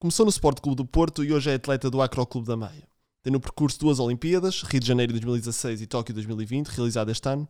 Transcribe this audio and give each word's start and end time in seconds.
Começou 0.00 0.24
no 0.24 0.30
Sport 0.30 0.60
Clube 0.60 0.76
do 0.76 0.86
Porto 0.86 1.24
e 1.24 1.32
hoje 1.32 1.50
é 1.50 1.54
atleta 1.54 1.90
do 1.90 2.00
Acro 2.00 2.24
Clube 2.24 2.46
da 2.46 2.56
Maia. 2.56 2.86
Tem 3.20 3.32
no 3.32 3.40
percurso 3.40 3.80
duas 3.80 3.98
Olimpíadas, 3.98 4.62
Rio 4.62 4.78
de 4.78 4.86
Janeiro 4.86 5.12
2016 5.12 5.80
e 5.80 5.88
Tóquio 5.88 6.14
2020, 6.14 6.68
realizada 6.68 7.10
este 7.10 7.28
ano. 7.28 7.48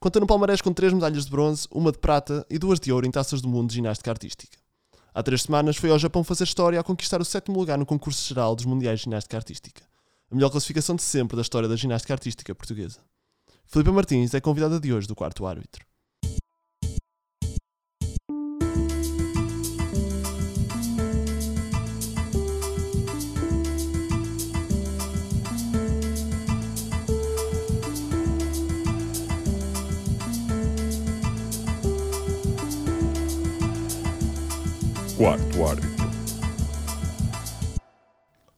Conta 0.00 0.18
no 0.18 0.26
palmarés 0.26 0.62
com 0.62 0.72
três 0.72 0.90
medalhas 0.90 1.26
de 1.26 1.30
bronze, 1.30 1.68
uma 1.70 1.92
de 1.92 1.98
prata 1.98 2.46
e 2.48 2.58
duas 2.58 2.80
de 2.80 2.90
ouro 2.90 3.06
em 3.06 3.10
taças 3.10 3.42
do 3.42 3.48
mundo 3.48 3.68
de 3.68 3.74
ginástica 3.74 4.10
artística. 4.10 4.56
Há 5.12 5.22
três 5.22 5.42
semanas 5.42 5.76
foi 5.76 5.90
ao 5.90 5.98
Japão 5.98 6.24
fazer 6.24 6.44
história 6.44 6.80
a 6.80 6.82
conquistar 6.82 7.20
o 7.20 7.26
sétimo 7.26 7.58
lugar 7.58 7.76
no 7.76 7.84
concurso 7.84 8.26
geral 8.26 8.56
dos 8.56 8.64
Mundiais 8.64 9.00
de 9.00 9.04
Ginástica 9.04 9.36
Artística. 9.36 9.82
A 10.30 10.34
melhor 10.34 10.48
classificação 10.48 10.96
de 10.96 11.02
sempre 11.02 11.36
da 11.36 11.42
história 11.42 11.68
da 11.68 11.76
ginástica 11.76 12.14
artística 12.14 12.54
portuguesa. 12.54 13.00
Filipe 13.66 13.90
Martins 13.90 14.32
é 14.32 14.40
convidada 14.40 14.80
de 14.80 14.94
hoje 14.94 15.06
do 15.06 15.14
quarto 15.14 15.44
árbitro. 15.44 15.84
Quarto 35.22 35.64
árbitro. 35.64 36.10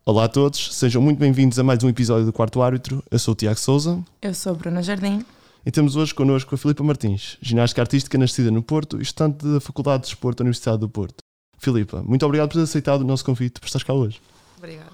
Olá 0.07 0.25
a 0.25 0.29
todos, 0.29 0.75
sejam 0.75 1.03
muito 1.03 1.19
bem-vindos 1.19 1.59
a 1.59 1.63
mais 1.63 1.85
um 1.85 1.91
episódio 1.91 2.25
do 2.25 2.33
Quarto 2.33 2.63
Árbitro. 2.63 3.05
Eu 3.11 3.19
sou 3.19 3.33
o 3.33 3.35
Tiago 3.35 3.61
Souza 3.61 4.03
Eu 4.23 4.33
sou 4.33 4.53
a 4.53 4.55
Bruna 4.55 4.83
Jardim. 4.83 5.23
e 5.67 5.71
temos 5.71 5.95
hoje 5.95 6.15
connosco 6.15 6.55
a 6.55 6.57
Filipa 6.57 6.83
Martins, 6.83 7.37
ginástica 7.43 7.83
artística 7.83 8.17
nascida 8.17 8.51
no 8.51 8.63
Porto 8.63 8.99
e 8.99 9.03
estudante 9.03 9.47
da 9.47 9.61
Faculdade 9.61 10.05
de 10.05 10.09
Desporto 10.09 10.39
da 10.39 10.45
Universidade 10.45 10.79
do 10.79 10.89
Porto. 10.89 11.17
Filipa, 11.59 12.03
muito 12.03 12.25
obrigado 12.25 12.49
por 12.49 12.55
ter 12.57 12.63
aceitado 12.63 13.03
o 13.03 13.05
nosso 13.05 13.27
convite 13.27 13.61
para 13.61 13.67
estar 13.67 13.85
cá 13.85 13.93
hoje. 13.93 14.19
Obrigada. 14.57 14.91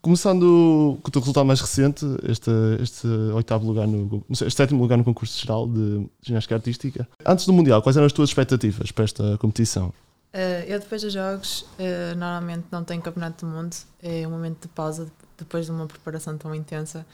Começando 0.00 0.96
com 1.02 1.08
o 1.08 1.10
teu 1.10 1.20
resultado 1.20 1.44
mais 1.44 1.60
recente, 1.60 2.06
este, 2.22 2.52
este 2.80 3.08
oitavo 3.34 3.66
lugar 3.66 3.88
no, 3.88 4.24
este 4.30 4.48
sétimo 4.48 4.80
lugar 4.80 4.96
no 4.96 5.02
concurso 5.02 5.40
geral 5.40 5.66
de 5.66 6.06
ginástica 6.22 6.54
artística. 6.54 7.08
Antes 7.26 7.46
do 7.46 7.52
Mundial, 7.52 7.82
quais 7.82 7.96
eram 7.96 8.06
as 8.06 8.12
tuas 8.12 8.30
expectativas 8.30 8.92
para 8.92 9.02
esta 9.02 9.36
competição? 9.38 9.92
Eh, 10.32 10.64
eu 10.68 10.80
depois 10.80 11.02
dos 11.02 11.12
jogos 11.12 11.66
eh, 11.78 12.14
normalmente 12.14 12.66
não 12.70 12.82
tenho 12.84 13.02
campeonato 13.02 13.44
do 13.44 13.52
mundo, 13.52 13.76
é 14.02 14.26
um 14.26 14.30
momento 14.30 14.62
de 14.62 14.68
pausa 14.68 15.10
depois 15.36 15.66
de 15.66 15.72
uma 15.72 15.86
preparação 15.86 16.38
tão 16.38 16.54
intensa 16.54 17.06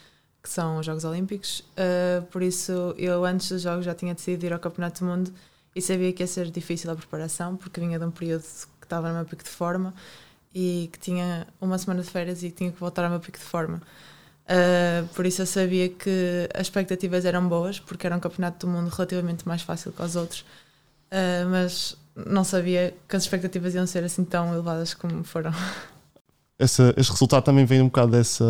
que 0.42 0.48
são 0.48 0.78
os 0.78 0.86
Jogos 0.86 1.04
Olímpicos. 1.04 1.64
Eh, 1.76 2.22
por 2.30 2.42
isso 2.42 2.94
eu 2.96 3.24
antes 3.24 3.48
dos 3.48 3.62
jogos 3.62 3.84
já 3.84 3.94
tinha 3.94 4.14
decidido 4.14 4.46
ir 4.46 4.52
ao 4.52 4.58
campeonato 4.60 5.00
do 5.00 5.06
mundo 5.10 5.32
e 5.74 5.82
sabia 5.82 6.12
que 6.12 6.22
ia 6.22 6.26
ser 6.26 6.50
difícil 6.50 6.90
a 6.90 6.96
preparação 6.96 7.56
porque 7.56 7.80
vinha 7.80 7.98
de 7.98 8.04
um 8.04 8.10
período 8.10 8.42
que 8.42 8.86
estava 8.86 9.08
no 9.08 9.16
meu 9.16 9.24
pico 9.24 9.42
de 9.42 9.50
forma 9.50 9.92
e 10.54 10.88
que 10.92 10.98
tinha 10.98 11.46
uma 11.60 11.78
semana 11.78 12.02
de 12.02 12.10
férias 12.10 12.42
e 12.42 12.50
tinha 12.50 12.72
que 12.72 12.78
voltar 12.80 13.04
ao 13.04 13.10
meu 13.10 13.20
pico 13.20 13.38
de 13.38 13.44
forma. 13.44 13.82
Eh, 14.46 15.04
por 15.14 15.26
isso 15.26 15.42
eu 15.42 15.46
sabia 15.46 15.88
que 15.90 16.48
as 16.54 16.62
expectativas 16.62 17.24
eram 17.24 17.46
boas 17.48 17.78
porque 17.80 18.06
era 18.06 18.16
um 18.16 18.20
campeonato 18.20 18.66
do 18.66 18.72
mundo 18.72 18.88
relativamente 18.88 19.46
mais 19.46 19.62
fácil 19.62 19.92
que 19.92 20.02
os 20.02 20.16
outros. 20.16 20.44
Uh, 21.10 21.48
mas 21.50 21.96
não 22.26 22.44
sabia 22.44 22.94
que 23.08 23.16
as 23.16 23.22
expectativas 23.22 23.74
iam 23.74 23.86
ser 23.86 24.04
assim 24.04 24.24
tão 24.24 24.52
elevadas 24.52 24.94
como 24.94 25.22
foram. 25.24 25.52
Essa, 26.58 26.92
este 26.96 27.12
resultado 27.12 27.44
também 27.44 27.64
vem 27.64 27.80
um 27.80 27.86
bocado 27.86 28.10
dessa, 28.12 28.44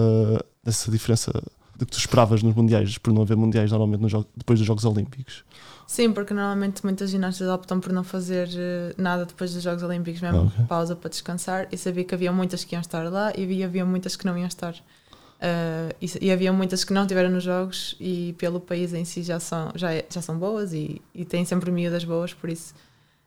dessa 0.65 0.91
diferença 0.91 1.31
de 1.77 1.85
que 1.85 1.93
tu 1.93 1.99
esperavas 1.99 2.43
nos 2.43 2.55
Mundiais, 2.55 2.97
por 2.99 3.13
não 3.13 3.23
haver 3.23 3.37
Mundiais 3.37 3.71
normalmente 3.71 4.01
nos 4.01 4.11
jogos- 4.11 4.29
depois 4.37 4.59
dos 4.59 4.67
Jogos 4.67 4.85
Olímpicos. 4.85 5.45
Sim, 5.87 6.13
porque 6.13 6.35
normalmente 6.35 6.83
muitas 6.85 7.11
ginastas 7.11 7.49
optam 7.49 7.79
por 7.81 7.93
não 7.93 8.03
fazer 8.03 8.49
eh, 8.57 8.95
nada 8.99 9.25
depois 9.25 9.53
dos 9.55 9.63
Jogos 9.63 9.83
Olímpicos, 9.83 10.21
mesmo 10.21 10.39
Ah, 10.39 10.43
ok. 10.43 10.65
pausa 10.67 10.97
para 10.97 11.09
descansar. 11.11 11.69
E 11.71 11.77
sabia 11.79 12.05
que 12.05 12.15
havia 12.15 12.33
muitas 12.33 12.65
que 12.65 12.75
iam 12.75 12.81
estar 12.81 13.05
lá 13.11 13.33
e 13.37 13.45
havia, 13.45 13.67
havia 13.67 13.85
muitas 13.85 14.17
que 14.17 14.27
não 14.27 14.37
iam 14.37 14.47
estar. 14.49 14.75
Uh, 14.75 15.95
e, 16.01 16.27
e 16.27 16.33
havia 16.33 16.53
muitas 16.53 16.83
que 16.83 16.93
não 16.93 17.03
estiveram 17.03 17.31
nos 17.31 17.45
jogos 17.45 17.95
e 18.01 18.35
pelo 18.39 18.59
país 18.61 18.93
em 18.93 19.05
si 19.05 19.23
já 19.23 19.39
são, 19.39 19.71
já, 19.77 19.93
é- 19.93 20.05
já 20.11 20.21
são 20.21 20.37
boas 20.37 20.73
e, 20.73 21.01
e 21.15 21.25
têm 21.25 21.45
sempre 21.45 21.71
miúdas 21.71 22.03
boas, 22.05 22.35
por 22.35 22.51
isso 22.51 22.75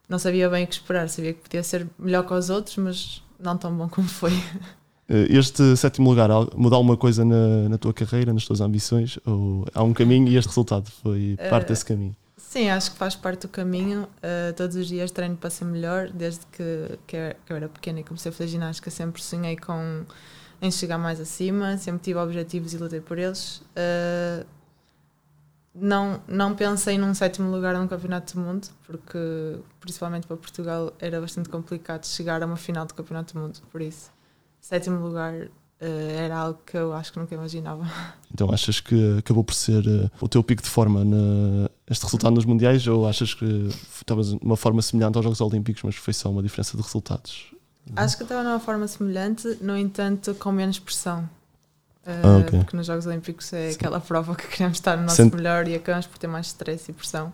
não 0.10 0.20
sabia 0.20 0.50
bem 0.50 0.64
o 0.64 0.68
que 0.68 0.74
esperar. 0.74 1.08
Sabia 1.10 1.34
que 1.34 1.42
podia 1.42 1.64
ser 1.64 1.88
melhor 1.98 2.26
que 2.26 2.34
os 2.34 2.50
outros, 2.50 2.78
mas 2.78 3.24
não 3.40 3.58
tão 3.58 3.76
bom 3.76 3.88
como 3.90 4.08
foi. 4.08 4.32
Eh, 5.10 5.28
Este 5.30 5.76
sétimo 5.78 6.10
lugar 6.10 6.30
muda 6.56 6.76
alguma 6.76 6.96
coisa 6.98 7.24
na, 7.26 7.70
na 7.70 7.78
tua 7.78 7.94
carreira, 7.94 8.34
nas 8.34 8.46
tuas 8.46 8.62
ambições? 8.62 9.18
Ou 9.26 9.66
há 9.74 9.84
um 9.84 9.94
caminho 9.94 10.28
e 10.28 10.38
este 10.38 10.48
resultado 10.48 10.90
foi 11.04 11.38
parte 11.50 11.66
Eh, 11.66 11.68
desse 11.70 11.86
caminho? 11.86 12.16
Sim, 12.38 12.70
acho 12.70 12.92
que 12.92 12.98
faz 12.98 13.16
parte 13.16 13.42
do 13.44 13.48
caminho. 13.48 14.04
Uh, 14.18 14.54
todos 14.58 14.76
os 14.76 14.88
dias 14.88 15.10
treino 15.12 15.38
para 15.38 15.50
ser 15.50 15.64
melhor. 15.66 16.10
Desde 16.10 16.42
que, 16.52 16.62
eu- 17.08 17.34
que 17.46 17.54
eu 17.54 17.56
era 17.56 17.70
pequena 17.70 18.02
e 18.02 18.04
comecei 18.04 18.30
a 18.30 18.34
fazer 18.34 18.50
ginástica, 18.50 18.90
sempre 18.92 19.22
sonhei 19.22 19.56
com 19.56 20.04
em 20.62 20.70
chegar 20.70 20.98
mais 20.98 21.20
acima, 21.20 21.78
sempre 21.78 22.02
tive 22.04 22.20
objetivos 22.20 22.74
e 22.74 22.78
lutei 22.78 23.00
por 23.02 23.18
eles. 23.18 23.58
Uh, 23.76 24.46
não, 25.74 26.22
não 26.28 26.54
pensei 26.54 26.98
num 26.98 27.14
sétimo 27.14 27.50
lugar 27.50 27.76
num 27.76 27.88
campeonato 27.88 28.36
do 28.36 28.42
mundo, 28.42 28.68
porque 28.86 29.18
principalmente 29.80 30.28
para 30.28 30.36
Portugal 30.36 30.94
era 31.00 31.20
bastante 31.22 31.48
complicado 31.50 32.06
chegar 32.06 32.44
a 32.44 32.46
uma 32.46 32.58
final 32.58 32.86
do 32.86 32.94
campeonato 32.94 33.34
do 33.34 33.40
mundo. 33.40 33.60
Por 33.72 33.82
isso, 33.82 34.12
sétimo 34.60 35.00
lugar 35.00 35.34
uh, 35.34 35.50
era 35.80 36.38
algo 36.38 36.60
que 36.66 36.76
eu 36.76 36.94
acho 36.94 37.14
que 37.14 37.20
nunca 37.20 37.34
imaginava. 37.34 37.90
Então 38.34 38.52
achas 38.52 38.80
que 38.80 39.18
acabou 39.18 39.44
por 39.44 39.54
ser 39.54 39.86
eh, 39.86 40.10
o 40.22 40.28
teu 40.28 40.42
pico 40.42 40.62
de 40.64 40.70
forma 40.70 41.04
na, 41.04 41.70
este 41.86 42.04
resultado 42.06 42.34
nos 42.34 42.46
Mundiais 42.46 42.88
ou 42.88 43.08
achas 43.08 43.34
que 43.34 43.70
estavas 43.98 44.34
numa 44.34 44.56
forma 44.56 44.82
semelhante 44.82 45.18
aos 45.18 45.24
Jogos 45.24 45.42
Olímpicos, 45.42 45.84
mas 45.84 45.96
foi 45.96 46.14
só 46.14 46.32
uma 46.32 46.42
diferença 46.42 46.78
de 46.78 46.84
resultados? 46.84 47.54
Acho 47.96 48.16
que 48.16 48.24
estava 48.24 48.44
numa 48.44 48.60
forma 48.60 48.88
semelhante, 48.88 49.58
no 49.62 49.78
entanto, 49.78 50.34
com 50.36 50.52
menos 50.52 50.80
pressão. 50.80 51.30
Uh, 52.06 52.10
Ah, 52.24 52.38
ok. 52.40 52.60
Porque 52.60 52.76
nos 52.78 52.88
Jogos 52.88 53.06
Olímpicos 53.06 53.54
é 53.54 53.70
Sim. 53.70 53.76
aquela 53.76 54.00
prova 54.00 54.36
que 54.36 54.48
queremos 54.48 54.78
estar 54.78 54.98
no 54.98 55.04
nosso 55.04 55.16
Sente- 55.18 55.36
melhor 55.36 55.68
e 55.68 55.76
acabamos 55.76 56.08
por 56.08 56.18
ter 56.18 56.28
mais 56.28 56.48
stress 56.48 56.90
e 56.90 56.94
pressão. 56.94 57.32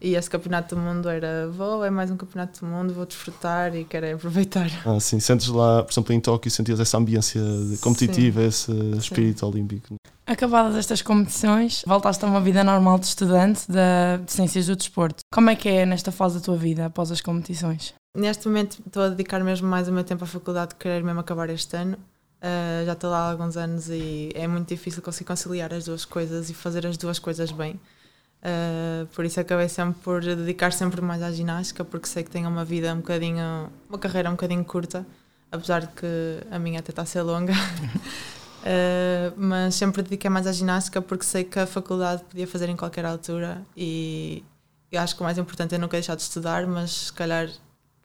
E 0.00 0.14
esse 0.14 0.30
campeonato 0.30 0.74
do 0.76 0.80
mundo 0.80 1.08
era: 1.08 1.48
vou, 1.48 1.84
é 1.84 1.90
mais 1.90 2.08
um 2.10 2.16
campeonato 2.16 2.60
do 2.60 2.66
mundo, 2.66 2.94
vou 2.94 3.04
desfrutar 3.04 3.74
e 3.74 3.84
quero 3.84 4.14
aproveitar. 4.14 4.68
Ah, 4.86 4.98
sim, 5.00 5.18
sentes 5.18 5.48
lá, 5.48 5.82
por 5.82 5.92
exemplo, 5.92 6.12
em 6.12 6.20
Tóquio, 6.20 6.50
sentias 6.50 6.78
essa 6.78 6.96
ambiência 6.98 7.40
de- 7.40 7.78
competitiva, 7.78 8.42
esse 8.42 8.70
espírito 8.96 9.44
olímpico. 9.46 9.96
Acabadas 10.26 10.76
estas 10.76 11.02
competições, 11.02 11.82
voltaste 11.86 12.24
a 12.24 12.28
uma 12.28 12.40
vida 12.40 12.62
normal 12.62 12.98
de 12.98 13.06
estudante 13.06 13.70
da- 13.70 14.18
de 14.24 14.30
Ciências 14.32 14.66
do 14.66 14.76
Desporto. 14.76 15.20
Como 15.32 15.50
é 15.50 15.56
que 15.56 15.68
é 15.68 15.84
nesta 15.86 16.12
fase 16.12 16.36
da 16.38 16.44
tua 16.44 16.56
vida 16.56 16.86
após 16.86 17.10
as 17.10 17.20
competições? 17.20 17.92
Neste 18.16 18.46
momento 18.46 18.78
estou 18.86 19.02
a 19.02 19.08
dedicar 19.08 19.42
mesmo 19.42 19.66
mais 19.68 19.88
o 19.88 19.92
meu 19.92 20.04
tempo 20.04 20.22
à 20.24 20.26
faculdade, 20.26 20.74
querer 20.76 21.02
mesmo 21.02 21.20
acabar 21.20 21.48
este 21.50 21.76
ano. 21.76 21.96
Uh, 22.38 22.86
já 22.86 22.92
estou 22.92 23.10
lá 23.10 23.18
há 23.18 23.30
alguns 23.32 23.56
anos 23.56 23.88
e 23.88 24.30
é 24.34 24.46
muito 24.46 24.68
difícil 24.68 25.02
conseguir 25.02 25.26
conciliar 25.26 25.74
as 25.74 25.84
duas 25.84 26.04
coisas 26.04 26.48
e 26.48 26.54
fazer 26.54 26.86
as 26.86 26.96
duas 26.96 27.18
coisas 27.18 27.50
bem. 27.50 27.80
Uh, 28.40 29.06
por 29.08 29.24
isso 29.24 29.40
acabei 29.40 29.68
sempre 29.68 30.00
por 30.00 30.20
dedicar 30.20 30.72
sempre 30.72 31.00
mais 31.00 31.20
à 31.22 31.32
ginástica, 31.32 31.84
porque 31.84 32.06
sei 32.06 32.22
que 32.22 32.30
tenho 32.30 32.48
uma 32.48 32.64
vida 32.64 32.92
um 32.94 32.98
bocadinho, 32.98 33.70
uma 33.88 33.98
carreira 33.98 34.28
um 34.28 34.32
bocadinho 34.32 34.64
curta, 34.64 35.04
apesar 35.50 35.80
de 35.80 35.88
que 35.88 36.06
a 36.48 36.58
minha 36.60 36.78
até 36.78 36.90
está 36.90 37.02
a 37.02 37.06
ser 37.06 37.22
longa. 37.22 37.52
Uh, 37.52 39.34
mas 39.36 39.74
sempre 39.74 40.02
dediquei 40.02 40.30
mais 40.30 40.46
à 40.46 40.52
ginástica 40.52 41.02
porque 41.02 41.24
sei 41.24 41.42
que 41.42 41.58
a 41.58 41.66
faculdade 41.66 42.22
podia 42.22 42.46
fazer 42.46 42.68
em 42.68 42.76
qualquer 42.76 43.04
altura 43.04 43.62
e 43.76 44.44
eu 44.92 45.00
acho 45.00 45.16
que 45.16 45.20
o 45.20 45.24
mais 45.24 45.38
importante 45.38 45.74
é 45.74 45.78
nunca 45.78 45.96
deixar 45.96 46.14
de 46.14 46.22
estudar, 46.22 46.66
mas 46.66 46.90
se 46.92 47.12
calhar 47.12 47.48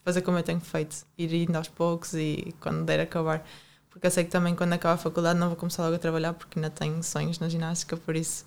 fazer 0.04 0.22
como 0.22 0.38
eu 0.38 0.44
tenho 0.44 0.60
feito, 0.60 1.06
ir 1.18 1.34
indo 1.34 1.56
aos 1.56 1.68
poucos 1.68 2.14
e 2.14 2.54
quando 2.60 2.84
der 2.84 3.00
acabar. 3.00 3.46
Porque 3.94 4.08
eu 4.08 4.12
sei 4.12 4.24
que 4.24 4.32
também 4.32 4.56
quando 4.56 4.74
acabar 4.74 4.96
a 4.96 4.98
faculdade 4.98 5.40
não 5.40 5.50
vou 5.50 5.56
começar 5.56 5.84
logo 5.84 5.96
a 5.96 6.00
trabalhar 6.00 6.34
porque 6.34 6.58
ainda 6.58 6.72
tenho 6.72 7.02
sonhos 7.04 7.38
na 7.38 7.48
ginástica, 7.48 7.96
por 7.96 8.16
isso 8.16 8.44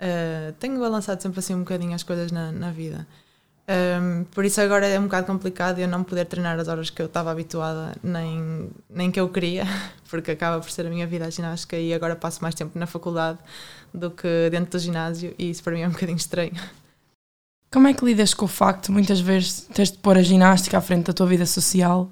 uh, 0.00 0.52
tenho 0.60 0.78
balançado 0.78 1.20
sempre 1.20 1.40
assim 1.40 1.54
um 1.54 1.60
bocadinho 1.60 1.92
as 1.92 2.04
coisas 2.04 2.30
na, 2.30 2.52
na 2.52 2.70
vida. 2.70 3.06
Um, 3.68 4.22
por 4.26 4.44
isso 4.44 4.60
agora 4.60 4.86
é 4.86 4.96
um 4.96 5.04
bocado 5.04 5.26
complicado 5.26 5.80
eu 5.80 5.88
não 5.88 6.04
poder 6.04 6.24
treinar 6.26 6.56
as 6.60 6.68
horas 6.68 6.88
que 6.88 7.02
eu 7.02 7.06
estava 7.06 7.32
habituada, 7.32 7.96
nem, 8.00 8.70
nem 8.88 9.10
que 9.10 9.18
eu 9.18 9.28
queria, 9.28 9.64
porque 10.08 10.30
acaba 10.30 10.60
por 10.60 10.70
ser 10.70 10.86
a 10.86 10.90
minha 10.90 11.06
vida 11.06 11.26
a 11.26 11.30
ginástica 11.30 11.76
e 11.76 11.92
agora 11.92 12.14
passo 12.14 12.40
mais 12.40 12.54
tempo 12.54 12.78
na 12.78 12.86
faculdade 12.86 13.40
do 13.92 14.08
que 14.08 14.48
dentro 14.50 14.70
do 14.70 14.78
ginásio 14.78 15.34
e 15.36 15.50
isso 15.50 15.64
para 15.64 15.72
mim 15.72 15.80
é 15.80 15.88
um 15.88 15.90
bocadinho 15.90 16.16
estranho. 16.16 16.54
Como 17.72 17.88
é 17.88 17.92
que 17.92 18.04
lidas 18.04 18.32
com 18.32 18.44
o 18.44 18.48
facto 18.48 18.92
muitas 18.92 19.18
vezes 19.18 19.62
teres 19.62 19.90
de 19.90 19.98
pôr 19.98 20.16
a 20.16 20.22
ginástica 20.22 20.78
à 20.78 20.80
frente 20.80 21.06
da 21.06 21.12
tua 21.12 21.26
vida 21.26 21.44
social? 21.44 22.08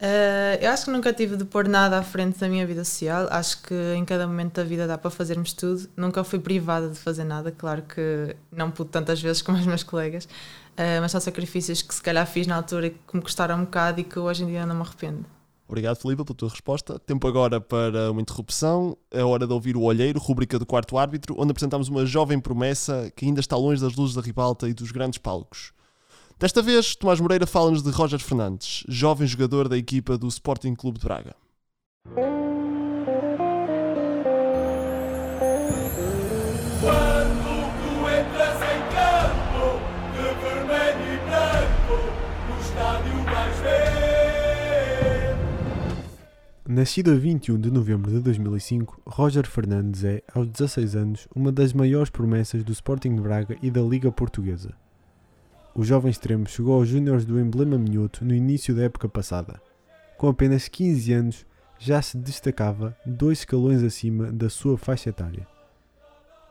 Uh, 0.00 0.56
eu 0.62 0.70
acho 0.70 0.86
que 0.86 0.90
nunca 0.90 1.12
tive 1.12 1.36
de 1.36 1.44
pôr 1.44 1.68
nada 1.68 1.98
à 1.98 2.02
frente 2.02 2.38
da 2.38 2.48
minha 2.48 2.66
vida 2.66 2.82
social. 2.84 3.28
Acho 3.30 3.62
que 3.62 3.74
em 3.94 4.04
cada 4.04 4.26
momento 4.26 4.54
da 4.54 4.64
vida 4.64 4.86
dá 4.86 4.96
para 4.96 5.10
fazermos 5.10 5.52
tudo. 5.52 5.86
Nunca 5.94 6.24
fui 6.24 6.38
privada 6.38 6.88
de 6.88 6.98
fazer 6.98 7.24
nada. 7.24 7.52
Claro 7.52 7.82
que 7.82 8.34
não 8.50 8.70
pude 8.70 8.88
tantas 8.88 9.20
vezes 9.20 9.42
como 9.42 9.58
os 9.58 9.66
meus 9.66 9.82
colegas, 9.82 10.24
uh, 10.24 11.00
mas 11.02 11.12
são 11.12 11.20
sacrifícios 11.20 11.82
que 11.82 11.94
se 11.94 12.02
calhar 12.02 12.26
fiz 12.26 12.46
na 12.46 12.56
altura 12.56 12.86
e 12.86 12.90
que 12.90 13.14
me 13.14 13.20
custaram 13.20 13.56
um 13.56 13.64
bocado 13.64 14.00
e 14.00 14.04
que 14.04 14.18
hoje 14.18 14.42
em 14.42 14.46
dia 14.46 14.64
não 14.64 14.74
me 14.74 14.80
arrependo. 14.80 15.26
Obrigado, 15.68 15.98
Filipe, 15.98 16.24
pela 16.24 16.36
tua 16.36 16.48
resposta. 16.48 16.98
Tempo 16.98 17.28
agora 17.28 17.60
para 17.60 18.10
uma 18.10 18.22
interrupção. 18.22 18.96
É 19.10 19.22
hora 19.22 19.46
de 19.46 19.52
ouvir 19.52 19.76
o 19.76 19.82
Olheiro, 19.82 20.18
rubrica 20.18 20.58
do 20.58 20.66
quarto 20.66 20.96
árbitro, 20.96 21.36
onde 21.38 21.50
apresentamos 21.52 21.88
uma 21.88 22.04
jovem 22.06 22.40
promessa 22.40 23.12
que 23.14 23.26
ainda 23.26 23.38
está 23.38 23.56
longe 23.56 23.80
das 23.80 23.94
luzes 23.94 24.16
da 24.16 24.22
ribalta 24.22 24.68
e 24.68 24.72
dos 24.74 24.90
grandes 24.90 25.18
palcos. 25.18 25.72
Desta 26.40 26.62
vez, 26.62 26.96
Tomás 26.96 27.20
Moreira 27.20 27.46
fala-nos 27.46 27.82
de 27.82 27.90
Roger 27.90 28.18
Fernandes, 28.18 28.82
jovem 28.88 29.28
jogador 29.28 29.68
da 29.68 29.76
equipa 29.76 30.16
do 30.16 30.26
Sporting 30.26 30.74
Clube 30.74 30.98
de 30.98 31.04
Braga. 31.04 31.36
Nascido 46.66 47.10
a 47.10 47.16
21 47.16 47.60
de 47.60 47.70
novembro 47.70 48.10
de 48.10 48.18
2005, 48.20 49.02
Roger 49.06 49.46
Fernandes 49.46 50.04
é, 50.04 50.22
aos 50.34 50.48
16 50.48 50.96
anos, 50.96 51.28
uma 51.36 51.52
das 51.52 51.74
maiores 51.74 52.08
promessas 52.08 52.64
do 52.64 52.72
Sporting 52.72 53.14
de 53.14 53.20
Braga 53.20 53.58
e 53.60 53.70
da 53.70 53.82
Liga 53.82 54.10
Portuguesa. 54.10 54.79
O 55.80 55.82
jovem 55.82 56.10
extremo 56.10 56.46
chegou 56.46 56.74
aos 56.74 56.88
Júniores 56.88 57.24
do 57.24 57.40
Emblema 57.40 57.78
Minhoto 57.78 58.22
no 58.22 58.34
início 58.34 58.74
da 58.74 58.82
época 58.82 59.08
passada. 59.08 59.62
Com 60.18 60.28
apenas 60.28 60.68
15 60.68 61.12
anos, 61.14 61.46
já 61.78 62.02
se 62.02 62.18
destacava 62.18 62.94
dois 63.06 63.38
escalões 63.38 63.82
acima 63.82 64.30
da 64.30 64.50
sua 64.50 64.76
faixa 64.76 65.08
etária. 65.08 65.48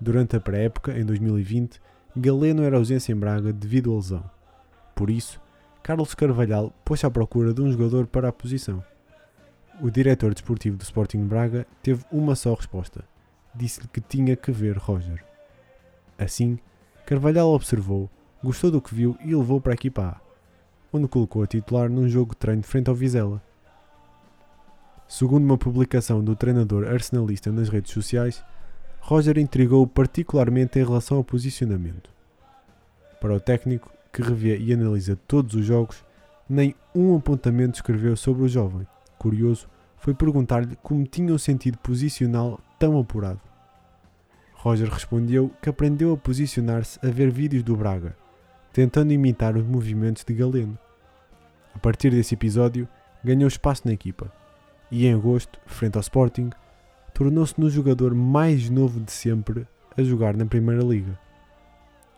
Durante 0.01 0.35
a 0.35 0.39
pré-época, 0.39 0.97
em 0.97 1.05
2020, 1.05 1.79
Galeno 2.17 2.63
era 2.63 2.77
ausência 2.77 3.13
em 3.13 3.15
Braga 3.15 3.53
devido 3.53 3.93
à 3.93 3.97
lesão. 3.97 4.23
Por 4.95 5.11
isso, 5.11 5.39
Carlos 5.83 6.15
Carvalhal 6.15 6.73
pôs-se 6.83 7.05
à 7.05 7.11
procura 7.11 7.53
de 7.53 7.61
um 7.61 7.71
jogador 7.71 8.07
para 8.07 8.29
a 8.29 8.33
posição. 8.33 8.83
O 9.79 9.91
diretor 9.91 10.33
desportivo 10.33 10.75
do 10.75 10.81
Sporting 10.81 11.27
Braga 11.27 11.67
teve 11.83 12.03
uma 12.11 12.33
só 12.33 12.55
resposta. 12.55 13.03
Disse-lhe 13.53 13.89
que 13.89 14.01
tinha 14.01 14.35
que 14.35 14.51
ver 14.51 14.75
Roger. 14.75 15.23
Assim, 16.17 16.57
Carvalhal 17.05 17.49
observou, 17.49 18.09
gostou 18.43 18.71
do 18.71 18.81
que 18.81 18.93
viu 18.93 19.17
e 19.23 19.35
levou 19.35 19.59
para 19.59 19.73
a 19.73 19.75
equipa 19.75 20.01
A, 20.01 20.21
onde 20.93 21.07
colocou 21.07 21.43
a 21.43 21.47
titular 21.47 21.89
num 21.89 22.07
jogo 22.07 22.31
de 22.31 22.37
treino 22.37 22.63
frente 22.63 22.89
ao 22.89 22.95
Vizela. 22.95 23.41
Segundo 25.07 25.43
uma 25.43 25.57
publicação 25.57 26.23
do 26.23 26.35
treinador 26.35 26.87
arsenalista 26.87 27.51
nas 27.51 27.67
redes 27.67 27.91
sociais, 27.91 28.43
Roger 29.01 29.37
intrigou 29.37 29.87
particularmente 29.87 30.79
em 30.79 30.83
relação 30.83 31.17
ao 31.17 31.23
posicionamento. 31.23 32.09
Para 33.19 33.33
o 33.33 33.39
técnico, 33.39 33.91
que 34.13 34.21
revê 34.21 34.57
e 34.57 34.73
analisa 34.73 35.17
todos 35.27 35.55
os 35.55 35.65
jogos, 35.65 36.03
nem 36.47 36.75
um 36.95 37.15
apontamento 37.15 37.75
escreveu 37.75 38.15
sobre 38.15 38.43
o 38.43 38.47
jovem. 38.47 38.87
Curioso, 39.17 39.67
foi 39.97 40.13
perguntar-lhe 40.13 40.77
como 40.81 41.05
tinha 41.05 41.33
o 41.33 41.39
sentido 41.39 41.77
posicional 41.79 42.59
tão 42.77 42.97
apurado. 42.97 43.41
Roger 44.53 44.89
respondeu 44.89 45.51
que 45.61 45.69
aprendeu 45.69 46.13
a 46.13 46.17
posicionar-se 46.17 46.99
a 47.05 47.09
ver 47.09 47.31
vídeos 47.31 47.63
do 47.63 47.75
Braga, 47.75 48.15
tentando 48.71 49.13
imitar 49.13 49.55
os 49.55 49.65
movimentos 49.65 50.23
de 50.23 50.33
Galeno. 50.33 50.77
A 51.73 51.79
partir 51.79 52.11
desse 52.11 52.33
episódio, 52.33 52.87
ganhou 53.23 53.47
espaço 53.47 53.83
na 53.85 53.93
equipa 53.93 54.31
e, 54.91 55.05
em 55.05 55.13
agosto, 55.13 55.59
frente 55.65 55.95
ao 55.95 56.01
Sporting, 56.01 56.49
tornou-se 57.13 57.59
no 57.59 57.69
jogador 57.69 58.13
mais 58.13 58.69
novo 58.69 58.99
de 58.99 59.11
sempre 59.11 59.67
a 59.97 60.03
jogar 60.03 60.35
na 60.35 60.45
Primeira 60.45 60.83
Liga, 60.83 61.19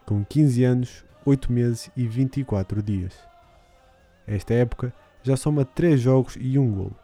com 0.06 0.24
15 0.24 0.64
anos, 0.64 1.06
8 1.26 1.52
meses 1.52 1.92
e 1.96 2.08
24 2.08 2.82
dias. 2.82 3.14
Esta 4.28 4.54
época 4.54 4.94
já 5.24 5.36
soma 5.36 5.66
3 5.66 6.00
jogos 6.00 6.38
e 6.40 6.58
1 6.58 6.72
golo, 6.72 6.96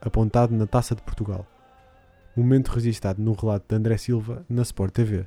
apontado 0.00 0.54
na 0.54 0.66
Taça 0.66 0.94
de 0.94 1.02
Portugal. 1.02 1.46
Momento 2.36 2.68
registado 2.68 3.22
no 3.22 3.32
relato 3.32 3.66
de 3.68 3.76
André 3.76 3.96
Silva 3.96 4.44
na 4.48 4.62
Sport 4.62 4.92
TV. 4.92 5.26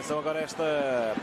Atenção 0.00 0.18
agora 0.18 0.38
a 0.38 0.42
esta 0.42 0.62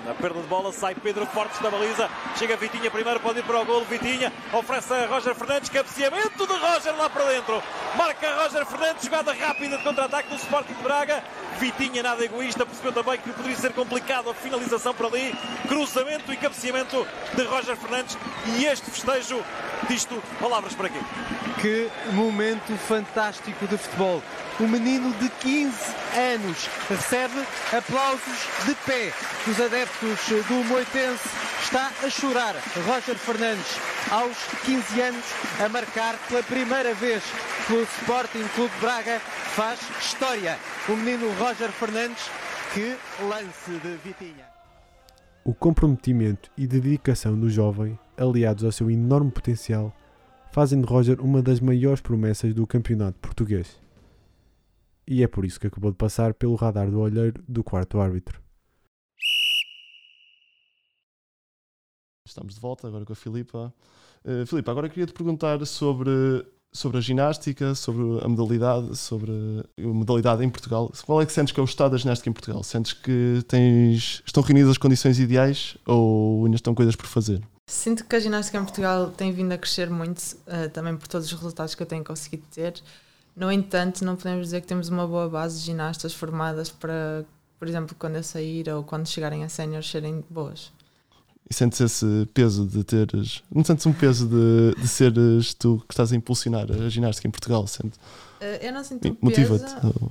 a 0.08 0.14
perda 0.14 0.40
de 0.40 0.48
bola, 0.48 0.72
sai 0.72 0.94
Pedro 0.94 1.26
Fortes 1.26 1.60
da 1.62 1.72
baliza, 1.72 2.08
chega 2.36 2.56
Vitinha 2.56 2.92
primeiro, 2.92 3.20
pode 3.20 3.40
ir 3.40 3.44
para 3.44 3.60
o 3.60 3.66
golo, 3.66 3.84
Vitinha 3.86 4.32
oferece 4.54 4.94
a 4.94 5.08
Roger 5.08 5.34
Fernandes, 5.34 5.72
cabeceamento 5.72 6.46
de 6.46 6.54
Roger 6.54 6.96
lá 6.96 7.10
para 7.10 7.26
dentro, 7.26 7.64
marca 7.96 8.36
Roger 8.36 8.64
Fernandes, 8.68 9.04
jogada 9.04 9.34
rápida 9.34 9.78
de 9.80 9.84
contra-ataque 9.84 10.30
do 10.30 10.36
Sporting 10.36 10.76
de 10.76 10.84
Braga, 10.84 11.24
Vitinha 11.58 12.04
nada 12.04 12.24
egoísta, 12.24 12.68
percebeu 12.68 12.94
também 12.94 13.18
que 13.18 13.32
poderia 13.32 13.58
ser 13.58 13.74
complicado 13.74 14.30
a 14.30 14.34
finalização 14.36 14.94
por 14.94 15.08
ali, 15.08 15.36
cruzamento 15.68 16.32
e 16.32 16.38
cabeceamento 16.38 17.08
de 17.34 17.44
Roger 17.46 17.76
Fernandes 17.78 18.16
e 18.60 18.66
este 18.66 18.92
festejo 18.92 19.44
disto, 19.88 20.22
palavras 20.40 20.74
para 20.74 20.90
quê? 20.90 21.00
Que 21.62 21.90
momento 22.14 22.76
fantástico 22.78 23.68
de 23.68 23.78
futebol. 23.78 24.22
O 24.60 24.68
menino 24.68 25.14
de 25.14 25.30
15 25.30 25.76
anos 26.34 26.68
recebe 26.90 27.46
aplausos 27.72 28.48
de 28.66 28.74
pé 28.86 29.14
dos 29.46 29.62
adeptos 29.62 30.20
do 30.48 30.64
Moitense. 30.66 31.30
Está 31.62 31.92
a 32.04 32.10
chorar. 32.10 32.56
Roger 32.88 33.16
Fernandes, 33.16 33.78
aos 34.10 34.38
15 34.66 35.02
anos, 35.02 35.26
a 35.64 35.70
marcar 35.70 36.16
pela 36.28 36.42
primeira 36.44 36.94
vez 36.94 37.24
pelo 37.68 37.84
Sporting 37.84 38.48
Clube 38.56 38.74
Braga, 38.80 39.20
faz 39.20 39.80
história. 40.00 40.58
O 40.88 40.94
menino 40.94 41.32
Roger 41.34 41.72
Fernandes, 41.72 42.30
que 42.74 42.96
lance 43.22 43.72
de 43.84 43.98
Vitinha. 44.04 44.46
O 45.44 45.54
comprometimento 45.54 46.50
e 46.58 46.66
dedicação 46.66 47.38
do 47.38 47.50
jovem, 47.50 47.98
aliados 48.18 48.64
ao 48.64 48.72
seu 48.72 48.90
enorme 48.90 49.32
potencial, 49.32 49.94
fazem 50.52 50.82
de 50.82 50.88
Roger 50.88 51.22
uma 51.22 51.42
das 51.42 51.60
maiores 51.60 52.02
promessas 52.02 52.54
do 52.54 52.66
campeonato 52.66 53.20
português. 53.20 53.80
E 55.08 55.24
é 55.24 55.28
por 55.28 55.46
isso 55.46 55.60
que 55.60 55.68
acabou 55.68 55.92
de 55.92 55.98
passar 55.98 56.34
pelo 56.34 56.56
radar 56.56 56.92
do 56.92 57.00
olheiro 57.00 57.42
do 57.48 57.64
quarto 57.64 58.00
árbitro. 58.00 58.42
Estamos 62.28 62.56
de 62.56 62.60
volta 62.60 62.88
agora 62.88 63.06
com 63.06 63.14
a 63.14 63.16
Filipa. 63.16 63.74
Uh, 64.26 64.46
Filipa, 64.46 64.72
agora 64.72 64.90
queria 64.90 65.06
te 65.06 65.14
perguntar 65.14 65.66
sobre, 65.66 66.12
sobre 66.74 66.98
a 66.98 67.02
ginástica, 67.02 67.74
sobre 67.74 68.04
a 68.22 68.28
modalidade, 68.28 68.98
sobre 68.98 69.32
a 69.32 69.88
modalidade 69.88 70.44
em 70.44 70.50
Portugal. 70.50 70.92
Qual 71.06 71.22
é 71.22 71.26
que 71.26 71.32
sentes 71.32 71.54
que 71.54 71.60
é 71.60 71.64
o 71.64 71.66
estado 71.66 71.92
da 71.92 71.98
ginástica 71.98 72.30
em 72.30 72.34
Portugal? 72.34 72.62
Sentes 72.64 72.92
que 72.92 73.42
tens, 73.48 74.22
estão 74.26 74.44
reunidas 74.44 74.72
as 74.72 74.78
condições 74.78 75.20
ideais 75.20 75.78
ou 75.86 76.44
ainda 76.44 76.58
estão 76.58 76.76
coisas 76.76 76.98
por 76.98 77.06
fazer? 77.06 77.42
Sinto 77.70 78.06
que 78.06 78.16
a 78.16 78.20
ginástica 78.20 78.58
em 78.58 78.64
Portugal 78.64 79.12
tem 79.12 79.32
vindo 79.34 79.52
a 79.52 79.58
crescer 79.58 79.90
muito, 79.90 80.20
uh, 80.20 80.70
também 80.72 80.96
por 80.96 81.06
todos 81.08 81.28
os 81.28 81.34
resultados 81.34 81.76
que 81.76 81.84
eu 81.84 81.86
tenho 81.86 82.04
conseguido 82.04 82.44
ter. 82.50 82.82
No 83.36 83.52
entanto, 83.52 84.06
não 84.06 84.16
podemos 84.16 84.46
dizer 84.46 84.62
que 84.62 84.68
temos 84.68 84.88
uma 84.88 85.06
boa 85.06 85.28
base 85.28 85.60
de 85.60 85.66
ginastas 85.66 86.14
formadas 86.14 86.70
para, 86.70 87.26
por 87.60 87.68
exemplo, 87.68 87.94
quando 88.00 88.16
eu 88.16 88.24
sair 88.24 88.70
ou 88.70 88.84
quando 88.84 89.06
chegarem 89.06 89.44
a 89.44 89.50
séniores 89.50 89.90
serem 89.90 90.24
boas. 90.30 90.72
E 91.50 91.54
sentes 91.54 91.82
esse 91.82 92.28
peso 92.34 92.66
de 92.66 92.84
teres. 92.86 93.44
Não 93.54 93.64
sentes 93.64 93.86
um 93.86 93.94
peso 93.94 94.28
de, 94.28 94.82
de 94.82 94.88
seres 94.88 95.54
tu 95.54 95.84
que 95.88 95.94
estás 95.94 96.14
a 96.14 96.16
impulsionar 96.16 96.72
a 96.72 96.90
ginástica 96.90 97.28
em 97.28 97.32
Portugal? 97.32 97.68
Sente, 97.68 98.00
Uh, 98.40 98.64
eu 98.64 98.72
não 98.72 98.84
sinto 98.84 99.02
peso. 99.02 99.18
Motiva-te? 99.20 99.66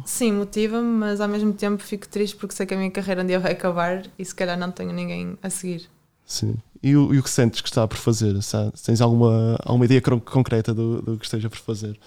Sim, 0.04 0.32
motiva-me, 0.32 0.88
mas 0.98 1.20
ao 1.20 1.28
mesmo 1.28 1.52
tempo 1.52 1.80
fico 1.82 2.08
triste 2.08 2.34
porque 2.34 2.54
sei 2.54 2.66
que 2.66 2.74
a 2.74 2.76
minha 2.76 2.90
carreira 2.90 3.22
um 3.22 3.26
dia 3.26 3.38
vai 3.38 3.52
acabar 3.52 4.04
e 4.18 4.24
se 4.24 4.34
calhar 4.34 4.58
não 4.58 4.72
tenho 4.72 4.92
ninguém 4.92 5.38
a 5.40 5.48
seguir. 5.48 5.88
Sim. 6.26 6.56
E 6.82 6.96
o, 6.96 7.14
e 7.14 7.18
o 7.18 7.22
que 7.22 7.30
sentes 7.30 7.60
que 7.60 7.68
está 7.68 7.86
por 7.86 7.96
fazer? 7.96 8.40
Se 8.42 8.56
tens 8.84 9.00
alguma, 9.00 9.56
alguma 9.64 9.84
ideia 9.84 10.00
concreta 10.00 10.74
do, 10.74 11.00
do 11.00 11.16
que 11.16 11.24
esteja 11.24 11.48
por 11.48 11.58
fazer? 11.58 11.98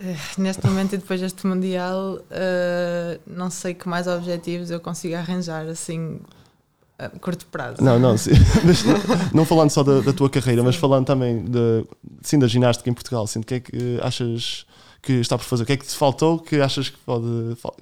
Uh, 0.00 0.40
neste 0.40 0.66
momento 0.66 0.94
e 0.94 0.98
depois 0.98 1.20
deste 1.20 1.46
Mundial, 1.46 2.14
uh, 2.14 3.20
não 3.26 3.50
sei 3.50 3.74
que 3.74 3.88
mais 3.88 4.06
objetivos 4.06 4.70
eu 4.70 4.80
consigo 4.80 5.14
arranjar 5.14 5.66
assim 5.66 6.20
a 6.98 7.08
curto 7.08 7.46
prazo. 7.46 7.82
Não, 7.82 7.98
não, 7.98 8.16
sim. 8.16 8.30
Não, 9.32 9.44
falando 9.44 9.70
só 9.70 9.82
da, 9.82 10.00
da 10.00 10.12
tua 10.12 10.28
carreira, 10.28 10.62
mas 10.62 10.76
falando 10.76 11.06
também 11.06 11.44
de, 11.44 11.84
sim, 12.22 12.38
da 12.38 12.46
ginástica 12.46 12.90
em 12.90 12.92
Portugal. 12.92 13.26
Sim, 13.26 13.40
o 13.40 13.42
que 13.42 13.54
é 13.54 13.60
que 13.60 13.98
achas 14.02 14.66
que 15.00 15.14
está 15.14 15.38
por 15.38 15.44
fazer? 15.44 15.62
O 15.62 15.66
que 15.66 15.72
é 15.72 15.76
que 15.78 15.86
te 15.86 15.94
faltou 15.94 16.38
que 16.38 16.60
achas 16.60 16.90
que, 16.90 16.98
pode, 16.98 17.26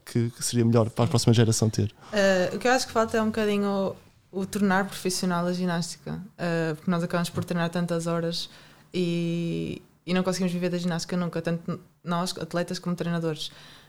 que 0.04 0.30
seria 0.40 0.64
melhor 0.64 0.88
para 0.90 1.06
a 1.06 1.08
próxima 1.08 1.34
geração 1.34 1.68
ter? 1.68 1.92
Uh, 2.12 2.54
o 2.54 2.58
que 2.60 2.68
eu 2.68 2.72
acho 2.72 2.86
que 2.86 2.92
falta 2.92 3.16
é 3.16 3.22
um 3.22 3.26
bocadinho 3.26 3.96
o, 4.30 4.46
tornar 4.46 4.86
profissional 4.86 5.46
a 5.46 5.52
ginástica, 5.52 6.14
uh, 6.14 6.74
porque 6.76 6.90
nós 6.90 7.02
acabamos 7.02 7.30
por 7.30 7.44
treinar 7.44 7.70
tantas 7.70 8.06
horas 8.06 8.48
e, 8.92 9.82
e 10.06 10.14
não 10.14 10.22
conseguimos 10.22 10.52
viver 10.52 10.70
da 10.70 10.78
ginástica 10.78 11.16
nunca, 11.16 11.40
tanto 11.42 11.80
nós, 12.02 12.36
atletas, 12.38 12.78
como 12.78 12.94
treinadores. 12.94 13.48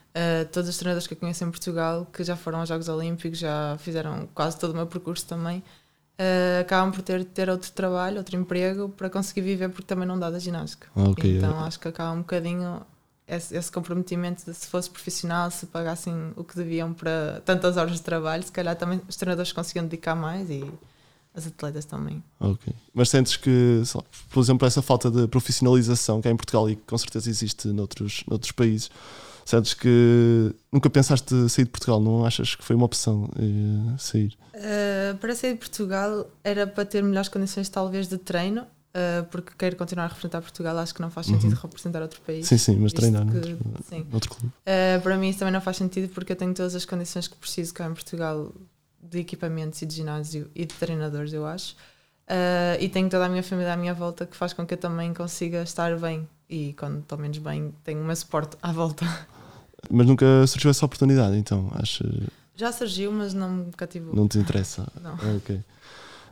Uh, 0.09 0.45
todos 0.51 0.69
os 0.69 0.77
treinadores 0.77 1.07
que 1.07 1.13
eu 1.13 1.17
conheço 1.17 1.43
em 1.43 1.51
Portugal, 1.51 2.07
que 2.11 2.23
já 2.23 2.35
foram 2.35 2.59
aos 2.59 2.69
Jogos 2.69 2.89
Olímpicos, 2.89 3.39
já 3.39 3.77
fizeram 3.79 4.27
quase 4.33 4.57
todo 4.57 4.71
o 4.71 4.75
meu 4.75 4.87
percurso 4.87 5.25
também, 5.25 5.59
uh, 5.59 6.61
acabam 6.61 6.91
por 6.91 7.01
ter, 7.01 7.23
ter 7.25 7.49
outro 7.49 7.71
trabalho, 7.71 8.17
outro 8.17 8.35
emprego 8.35 8.89
para 8.89 9.09
conseguir 9.09 9.41
viver, 9.41 9.69
porque 9.69 9.85
também 9.85 10.07
não 10.07 10.19
dá 10.19 10.29
da 10.29 10.39
ginástica. 10.39 10.87
Ok. 10.95 11.37
Então 11.37 11.59
acho 11.63 11.79
que 11.79 11.87
acaba 11.87 12.11
um 12.11 12.19
bocadinho 12.19 12.81
esse, 13.29 13.55
esse 13.55 13.71
comprometimento 13.71 14.45
de 14.45 14.53
se 14.53 14.67
fosse 14.67 14.89
profissional, 14.89 15.51
se 15.51 15.65
pagassem 15.65 16.13
o 16.35 16.43
que 16.43 16.55
deviam 16.55 16.93
para 16.93 17.41
tantas 17.45 17.77
horas 17.77 17.93
de 17.93 18.01
trabalho, 18.01 18.43
se 18.43 18.51
calhar 18.51 18.75
também 18.75 19.01
os 19.07 19.15
treinadores 19.15 19.51
conseguiam 19.51 19.85
dedicar 19.85 20.15
mais 20.15 20.49
e 20.49 20.65
as 21.33 21.47
atletas 21.47 21.85
também. 21.85 22.23
Ok. 22.39 22.73
Mas 22.93 23.09
sentes 23.09 23.37
que, 23.37 23.83
lá, 23.95 24.03
por 24.29 24.41
exemplo, 24.41 24.67
essa 24.67 24.81
falta 24.81 25.11
de 25.11 25.27
profissionalização 25.27 26.21
que 26.21 26.27
há 26.27 26.31
em 26.31 26.37
Portugal 26.37 26.69
e 26.69 26.75
que 26.75 26.81
com 26.81 26.97
certeza 26.97 27.29
existe 27.29 27.67
noutros, 27.67 28.23
noutros 28.27 28.51
países, 28.51 28.89
Sentes 29.49 29.73
que 29.73 30.53
nunca 30.71 30.91
pensaste 30.91 31.49
sair 31.49 31.65
de 31.65 31.71
Portugal, 31.71 31.99
não 31.99 32.23
achas 32.23 32.53
que 32.53 32.63
foi 32.63 32.75
uma 32.75 32.85
opção 32.85 33.27
eh, 33.35 33.95
sair? 33.97 34.37
Uh, 34.53 35.17
para 35.17 35.33
sair 35.33 35.53
de 35.53 35.57
Portugal 35.57 36.29
era 36.43 36.67
para 36.67 36.85
ter 36.85 37.01
melhores 37.01 37.29
condições, 37.29 37.67
talvez, 37.67 38.07
de 38.07 38.19
treino, 38.19 38.67
uh, 38.95 39.25
porque 39.31 39.51
quero 39.57 39.75
continuar 39.75 40.05
a 40.05 40.07
representar 40.07 40.41
Portugal. 40.41 40.77
Acho 40.77 40.93
que 40.93 41.01
não 41.01 41.09
faz 41.09 41.27
sentido 41.27 41.53
representar 41.55 42.01
outro 42.01 42.21
país. 42.21 42.49
Uhum. 42.49 42.57
Sim, 42.57 42.73
sim, 42.73 42.75
mas 42.79 42.93
treinar 42.93 43.25
que- 43.25 43.33
noutro, 43.33 43.57
sim. 43.87 44.05
noutro 44.11 44.29
clube. 44.29 44.47
Uh, 44.47 45.01
para 45.01 45.17
mim 45.17 45.29
isso 45.29 45.39
também 45.39 45.53
não 45.53 45.61
faz 45.61 45.77
sentido 45.77 46.09
porque 46.13 46.31
eu 46.33 46.35
tenho 46.35 46.53
todas 46.53 46.75
as 46.75 46.85
condições 46.85 47.27
que 47.27 47.35
preciso 47.35 47.73
cá 47.73 47.85
em 47.87 47.93
Portugal 47.93 48.53
de 49.01 49.19
equipamentos 49.19 49.81
e 49.81 49.85
de 49.85 49.95
ginásio 49.95 50.49
e 50.53 50.65
de 50.65 50.73
treinadores, 50.75 51.31
eu 51.33 51.45
acho. 51.45 51.73
Uh, 52.27 52.77
e 52.79 52.87
tenho 52.89 53.09
toda 53.09 53.25
a 53.25 53.29
minha 53.29 53.41
família 53.41 53.73
à 53.73 53.77
minha 53.77 53.93
volta 53.93 54.25
que 54.25 54.35
faz 54.35 54.53
com 54.53 54.65
que 54.65 54.73
eu 54.73 54.77
também 54.77 55.13
consiga 55.13 55.63
estar 55.63 55.97
bem. 55.97 56.27
E 56.47 56.73
quando 56.73 56.99
estou 56.99 57.17
menos 57.17 57.37
bem, 57.39 57.73
tenho 57.83 58.01
o 58.01 58.05
meu 58.05 58.15
suporte 58.15 58.57
à 58.61 58.71
volta. 58.71 59.05
Mas 59.89 60.05
nunca 60.05 60.25
surgiu 60.45 60.69
essa 60.69 60.85
oportunidade, 60.85 61.37
então 61.37 61.71
acho 61.75 62.03
Já 62.55 62.71
surgiu, 62.71 63.11
mas 63.13 63.33
não 63.33 63.49
me 63.49 63.71
cativou. 63.71 64.13
não 64.13 64.27
te 64.27 64.37
interessa. 64.37 64.85
Não. 65.01 65.11
Ah, 65.13 65.35
ok. 65.37 65.61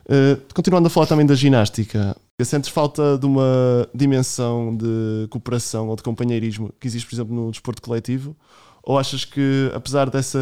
Eh, 0.08 0.38
continuando 0.54 0.86
a 0.86 0.90
falar 0.90 1.06
também 1.06 1.26
da 1.26 1.34
ginástica, 1.34 2.16
sentes 2.42 2.70
falta 2.70 3.18
de 3.18 3.26
uma 3.26 3.86
dimensão 3.94 4.74
de 4.74 5.26
cooperação 5.28 5.88
ou 5.88 5.96
de 5.96 6.02
companheirismo 6.02 6.72
que 6.80 6.86
existe, 6.86 7.06
por 7.06 7.14
exemplo, 7.14 7.34
no 7.34 7.50
desporto 7.50 7.82
coletivo? 7.82 8.34
Ou 8.82 8.98
achas 8.98 9.22
que, 9.22 9.70
apesar 9.74 10.08
dessa 10.08 10.38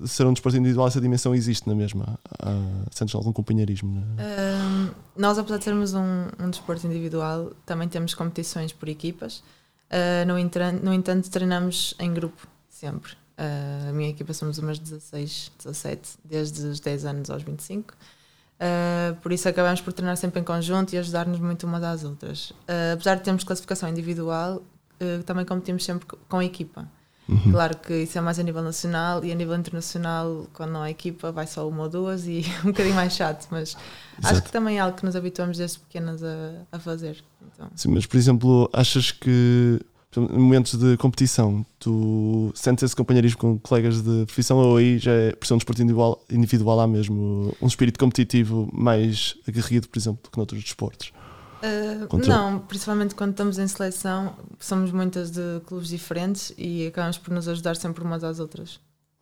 de 0.00 0.06
ser 0.06 0.24
um 0.24 0.32
desporto 0.32 0.56
individual, 0.56 0.86
essa 0.86 1.00
dimensão 1.00 1.34
existe 1.34 1.66
na 1.66 1.74
mesma? 1.74 2.16
Ah, 2.38 2.84
sentes 2.92 3.12
algum 3.12 3.32
companheirismo? 3.32 3.90
Um, 3.90 4.90
nós, 5.16 5.36
apesar 5.36 5.58
de 5.58 5.64
sermos 5.64 5.94
um, 5.94 6.28
um 6.38 6.48
desporto 6.48 6.86
individual, 6.86 7.50
também 7.66 7.88
temos 7.88 8.14
competições 8.14 8.72
por 8.72 8.88
equipas. 8.88 9.42
Uh, 9.90 10.24
no, 10.28 10.34
no 10.84 10.94
entanto, 10.94 11.28
treinamos 11.28 11.94
em 11.98 12.14
grupo, 12.14 12.46
sempre. 12.68 13.14
Uh, 13.36 13.88
a 13.88 13.92
minha 13.92 14.10
equipa 14.10 14.32
somos 14.32 14.58
umas 14.58 14.78
16, 14.78 15.50
17, 15.58 16.18
desde 16.24 16.66
os 16.66 16.78
10 16.78 17.04
anos 17.04 17.30
aos 17.30 17.42
25. 17.42 17.94
Uh, 18.60 19.14
por 19.20 19.30
isso 19.32 19.48
acabamos 19.48 19.80
por 19.80 19.92
treinar 19.92 20.16
sempre 20.16 20.40
em 20.40 20.44
conjunto 20.44 20.92
e 20.92 20.98
ajudar-nos 20.98 21.38
muito 21.38 21.64
umas 21.66 21.82
às 21.84 22.02
outras. 22.04 22.50
Uh, 22.50 22.94
apesar 22.94 23.14
de 23.14 23.22
termos 23.22 23.44
classificação 23.44 23.88
individual, 23.88 24.62
uh, 25.00 25.22
também 25.24 25.44
competimos 25.44 25.84
sempre 25.84 26.06
co- 26.06 26.18
com 26.28 26.38
a 26.38 26.44
equipa. 26.44 26.88
Uhum. 27.28 27.52
Claro 27.52 27.76
que 27.76 27.92
isso 27.94 28.16
é 28.16 28.20
mais 28.22 28.38
a 28.38 28.42
nível 28.42 28.62
nacional 28.62 29.22
e 29.24 29.30
a 29.30 29.34
nível 29.34 29.54
internacional, 29.54 30.46
quando 30.54 30.70
não 30.72 30.82
há 30.82 30.90
equipa, 30.90 31.30
vai 31.30 31.46
só 31.46 31.68
uma 31.68 31.82
ou 31.84 31.88
duas 31.88 32.26
e 32.26 32.42
um 32.64 32.68
bocadinho 32.68 32.94
mais 32.96 33.12
chato, 33.12 33.46
mas 33.50 33.76
acho 34.22 34.32
Exato. 34.32 34.42
que 34.46 34.50
também 34.50 34.78
é 34.78 34.80
algo 34.80 34.96
que 34.96 35.04
nos 35.04 35.14
habituamos 35.14 35.58
desde 35.58 35.78
pequenas 35.78 36.22
a, 36.24 36.62
a 36.72 36.78
fazer. 36.80 37.22
Então, 37.54 37.68
Sim, 37.76 37.90
mas, 37.90 38.06
por 38.06 38.16
exemplo, 38.16 38.70
achas 38.72 39.12
que 39.12 39.78
em 40.16 40.38
momentos 40.38 40.74
de 40.74 40.96
competição 40.96 41.64
tu 41.78 42.50
sentes 42.54 42.82
esse 42.82 42.96
companheirismo 42.96 43.38
com 43.38 43.58
colegas 43.58 44.02
de 44.02 44.24
profissão 44.24 44.56
ou 44.58 44.76
aí 44.78 44.98
já 44.98 45.12
é, 45.12 45.32
por 45.32 45.46
ser 45.46 45.54
um 45.54 45.58
desporto 45.58 45.82
individual, 45.82 46.24
individual 46.30 46.80
há 46.80 46.86
mesmo 46.86 47.54
um 47.60 47.66
espírito 47.66 47.98
competitivo 47.98 48.68
mais 48.72 49.36
aguerrido, 49.46 49.88
por 49.88 49.98
exemplo, 49.98 50.20
do 50.22 50.30
que 50.30 50.36
noutros 50.38 50.62
desportos? 50.62 51.12
uh, 51.62 52.26
não, 52.26 52.60
principalmente 52.60 53.14
quando 53.14 53.32
estamos 53.32 53.58
em 53.58 53.66
seleção, 53.66 54.34
somos 54.58 54.90
muitas 54.92 55.30
de 55.30 55.60
clubes 55.66 55.88
diferentes 55.88 56.52
e 56.56 56.86
acabamos 56.86 57.18
por 57.18 57.32
nos 57.32 57.48
ajudar 57.48 57.76
sempre 57.76 58.04
umas 58.04 58.24
às 58.24 58.38
outras. 58.38 58.80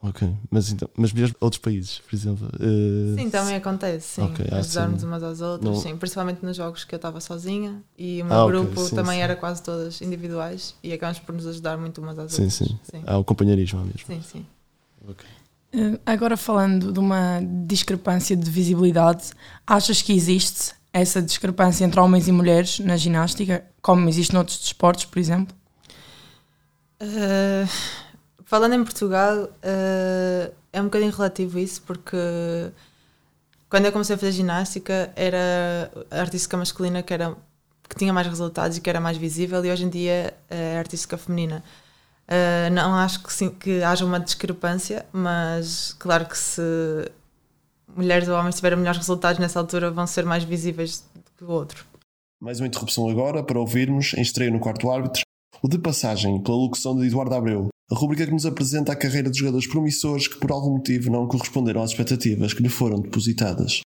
Ok, 0.09 0.33
mas, 0.51 0.71
então, 0.71 0.89
mas 0.97 1.13
mesmo 1.13 1.35
outros 1.41 1.59
países, 1.61 1.99
por 2.01 2.15
exemplo. 2.15 2.49
eh, 2.61 3.17
Sim, 3.23 3.31
também 3.31 3.57
acontece, 3.57 4.07
sim. 4.07 4.23
Ok, 4.23 4.47
ah, 4.53 4.57
Ajudar-nos 4.59 5.01
sim. 5.01 5.07
umas 5.07 5.23
às 5.23 5.41
outras, 5.41 5.75
Não- 5.75 5.81
sim. 5.83 5.97
Principalmente 5.97 6.45
nos 6.45 6.57
jogos 6.57 6.85
que 6.85 6.95
eu 6.95 6.97
estava 6.97 7.21
sozinha 7.21 7.83
e 7.99 8.23
o 8.23 8.27
meu 8.27 8.37
Ah, 8.41 8.47
grupo 8.47 8.81
sim, 8.81 8.95
também 8.95 9.17
sim. 9.17 9.21
era 9.23 9.35
quase 9.37 9.63
todas 9.63 10.01
individuais 10.03 10.75
e 10.83 10.93
acabamos 10.93 11.19
por 11.21 11.35
nos 11.35 11.47
ajudar 11.47 11.77
muito 11.79 12.01
umas 12.01 12.19
às 12.19 12.33
Sim, 12.33 12.43
outras. 12.43 12.55
sim. 12.59 12.79
sim. 12.91 13.03
Há 13.07 13.19
o 13.19 13.25
companheirismo 13.25 13.81
mesmo. 13.81 14.01
Sim, 14.07 14.23
sim. 14.23 14.47
Eh, 15.73 15.99
Agora 16.07 16.37
falando 16.37 16.93
de 16.93 16.99
uma 16.99 17.41
discrepância 17.67 18.37
de 18.37 18.51
visibilidade, 18.51 19.31
achas 19.67 20.03
que 20.03 20.13
existe 20.13 20.73
essa 20.93 21.21
discrepância 21.21 21.85
entre 21.85 21.99
homens 22.01 22.29
e 22.29 22.33
mulheres 22.33 22.79
na 22.79 22.97
ginástica, 22.97 23.65
como 23.83 24.09
existe 24.09 24.33
noutros 24.33 24.59
desportos, 24.59 25.05
por 25.05 25.19
exemplo? 25.19 25.55
Uh, 27.03 27.69
falando 28.47 28.75
em 28.75 28.83
Portugal, 28.83 29.45
uh, 29.45 30.55
é 30.73 30.81
um 30.81 30.85
bocadinho 30.85 31.12
relativo 31.12 31.59
isso, 31.59 31.83
porque 31.83 32.17
quando 33.69 33.85
eu 33.85 33.93
comecei 33.93 34.15
a 34.15 34.19
fazer 34.19 34.33
ginástica 34.33 35.12
era 35.15 35.91
a 36.11 36.21
artística 36.21 36.57
masculina 36.57 37.03
que, 37.03 37.12
era, 37.12 37.37
que 37.88 37.97
tinha 37.97 38.12
mais 38.12 38.26
resultados 38.26 38.79
e 38.79 38.81
que 38.81 38.88
era 38.88 39.00
mais 39.00 39.19
visível, 39.19 39.62
e 39.65 39.71
hoje 39.71 39.85
em 39.85 39.91
dia 39.91 40.33
é 40.49 40.76
a 40.76 40.79
artística 40.79 41.19
feminina. 41.19 41.62
Uh, 42.26 42.73
não 42.73 42.95
acho 42.95 43.23
que, 43.23 43.33
sim, 43.33 43.50
que 43.50 43.83
haja 43.83 44.05
uma 44.05 44.19
discrepância, 44.19 45.05
mas 45.12 45.95
claro 45.99 46.26
que 46.26 46.38
se 46.38 46.62
mulheres 47.95 48.29
ou 48.29 48.37
homens 48.37 48.57
tiverem 48.57 48.79
melhores 48.79 48.99
resultados 48.99 49.38
nessa 49.38 49.59
altura 49.59 49.91
vão 49.91 50.07
ser 50.07 50.25
mais 50.25 50.45
visíveis 50.45 51.05
do 51.15 51.31
que 51.37 51.45
o 51.45 51.50
outro. 51.50 51.85
Mais 52.41 52.61
uma 52.61 52.67
interrupção 52.67 53.09
agora 53.09 53.43
para 53.43 53.59
ouvirmos, 53.59 54.12
em 54.15 54.21
estreia 54.21 54.50
no 54.50 54.61
quarto 54.61 54.91
árbitro, 54.91 55.25
o 55.63 55.69
de 55.69 55.79
passagem 55.79 56.43
pela 56.43 56.57
locução 56.57 56.97
de 56.97 57.07
Eduardo 57.07 57.35
Abreu, 57.35 57.69
a 57.91 57.95
rubrica 57.95 58.27
que 58.27 58.33
nos 58.33 58.47
apresenta 58.47 58.93
a 58.93 58.97
carreira 58.97 59.31
de 59.31 59.39
jogadores 59.39 59.67
promissores 59.67 60.29
que 60.29 60.39
por 60.39 60.51
algum 60.51 60.77
motivo 60.77 61.11
não 61.11 61.27
corresponderam 61.27 61.83
às 61.83 61.91
expectativas 61.91 62.53
que 62.53 62.63
lhe 62.63 62.69
foram 62.69 63.01
depositadas. 63.01 63.81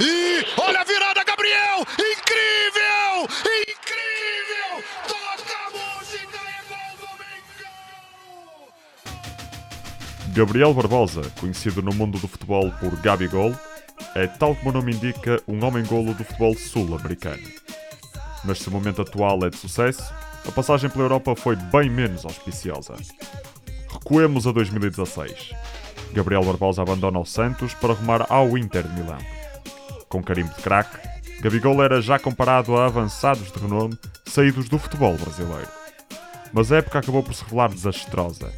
E 0.00 0.44
olha 0.58 0.80
a 0.80 0.84
virada, 0.84 1.24
Gabriel! 1.24 1.80
Incrível! 1.92 3.26
Incrível! 3.68 4.84
Toca 5.08 5.54
a 5.66 5.70
música 5.70 6.38
e 6.46 6.68
gol! 6.68 6.80
Gabriel 10.34 10.74
Barbosa, 10.74 11.22
conhecido 11.40 11.82
no 11.82 11.92
mundo 11.92 12.18
do 12.18 12.28
futebol 12.28 12.70
por 12.80 12.94
Gabigol, 13.00 13.54
é, 14.14 14.26
tal 14.26 14.54
como 14.54 14.70
o 14.70 14.72
nome 14.72 14.92
indica, 14.92 15.42
um 15.46 15.64
homem-golo 15.64 16.14
do 16.14 16.24
futebol 16.24 16.54
sul-americano. 16.54 17.42
Mas 18.44 18.58
se 18.58 18.68
o 18.68 18.72
momento 18.72 19.02
atual 19.02 19.44
é 19.44 19.50
de 19.50 19.56
sucesso, 19.56 20.12
a 20.48 20.52
passagem 20.52 20.88
pela 20.88 21.04
Europa 21.04 21.36
foi 21.36 21.54
bem 21.56 21.90
menos 21.90 22.24
auspiciosa. 22.24 22.94
Recuemos 23.92 24.46
a 24.46 24.52
2016. 24.52 25.52
Gabriel 26.12 26.44
Barbosa 26.44 26.82
abandona 26.82 27.18
o 27.18 27.24
Santos 27.24 27.74
para 27.74 27.92
rumar 27.92 28.26
ao 28.30 28.56
Inter 28.56 28.82
de 28.82 29.00
Milão. 29.00 29.18
Com 30.08 30.22
carimbo 30.22 30.52
de 30.54 30.62
craque, 30.62 30.98
Gabigol 31.40 31.82
era 31.82 32.02
já 32.02 32.18
comparado 32.18 32.76
a 32.76 32.86
avançados 32.86 33.52
de 33.52 33.58
renome 33.58 33.96
saídos 34.26 34.68
do 34.68 34.78
futebol 34.78 35.16
brasileiro. 35.16 35.68
Mas 36.52 36.72
a 36.72 36.78
época 36.78 36.98
acabou 36.98 37.22
por 37.22 37.34
se 37.34 37.44
revelar 37.44 37.70
desastrosa. 37.70 38.52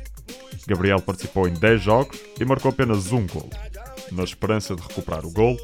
Gabriel 0.66 1.00
participou 1.00 1.46
em 1.46 1.54
10 1.54 1.82
jogos 1.82 2.18
e 2.40 2.44
marcou 2.44 2.70
apenas 2.70 3.12
um 3.12 3.26
gol. 3.26 3.50
Na 4.12 4.24
esperança 4.24 4.74
de 4.76 4.82
recuperar 4.82 5.24
o 5.24 5.30
gol, 5.30 5.56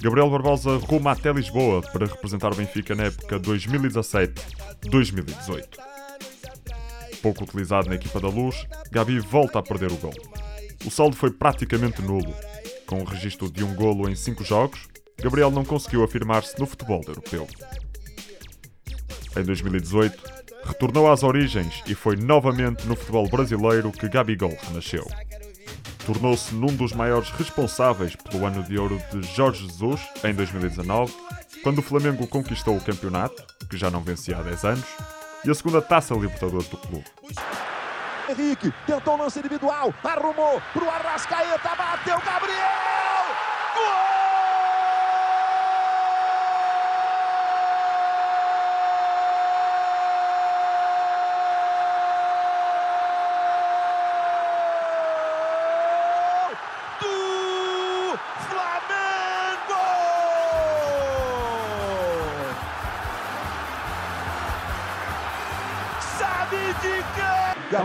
Gabriel 0.00 0.30
Barbosa 0.30 0.76
ruma 0.76 1.10
até 1.10 1.32
Lisboa 1.32 1.82
para 1.82 2.06
representar 2.06 2.52
o 2.52 2.54
Benfica 2.54 2.94
na 2.94 3.02
época 3.04 3.40
2017-2018. 3.40 5.64
Pouco 7.20 7.42
utilizado 7.42 7.88
na 7.88 7.96
equipa 7.96 8.20
da 8.20 8.28
Luz, 8.28 8.64
Gabi 8.92 9.18
volta 9.18 9.58
a 9.58 9.62
perder 9.62 9.90
o 9.90 9.96
gol. 9.96 10.14
O 10.84 10.90
saldo 10.90 11.16
foi 11.16 11.32
praticamente 11.32 12.00
nulo. 12.00 12.32
Com 12.86 13.00
o 13.00 13.04
registro 13.04 13.50
de 13.50 13.64
um 13.64 13.74
golo 13.74 14.08
em 14.08 14.14
5 14.14 14.44
jogos, 14.44 14.86
Gabriel 15.20 15.50
não 15.50 15.64
conseguiu 15.64 16.04
afirmar-se 16.04 16.56
no 16.60 16.66
futebol 16.66 17.02
europeu. 17.08 17.48
Em 19.36 19.42
2018, 19.42 20.16
retornou 20.64 21.10
às 21.10 21.24
origens 21.24 21.82
e 21.88 21.94
foi 21.96 22.14
novamente 22.14 22.86
no 22.86 22.94
futebol 22.94 23.28
brasileiro 23.28 23.90
que 23.90 24.08
Gabigol 24.08 24.56
renasceu. 24.68 25.04
Tornou-se 26.06 26.54
num 26.54 26.68
dos 26.68 26.92
maiores 26.92 27.30
responsáveis 27.30 28.14
pelo 28.14 28.46
ano 28.46 28.62
de 28.62 28.78
ouro 28.78 29.02
de 29.12 29.22
Jorge 29.34 29.66
Jesus 29.66 30.00
em 30.22 30.32
2019, 30.32 31.12
quando 31.64 31.78
o 31.78 31.82
Flamengo 31.82 32.24
conquistou 32.28 32.76
o 32.76 32.80
campeonato, 32.80 33.44
que 33.68 33.76
já 33.76 33.90
não 33.90 34.00
vencia 34.00 34.38
há 34.38 34.42
10 34.42 34.64
anos, 34.64 34.86
e 35.44 35.50
a 35.50 35.54
segunda 35.54 35.82
taça 35.82 36.14
Libertadores 36.14 36.68
do 36.68 36.76
clube. 36.76 37.04
Henrique 38.28 38.72
tentou 38.86 39.14
o 39.14 39.18
lance 39.18 39.40
individual, 39.40 39.92
arrumou 40.04 40.62
pro 40.72 40.88
Arrascaeta, 40.88 41.74
bateu 41.76 42.20
Gabriel! 42.24 43.15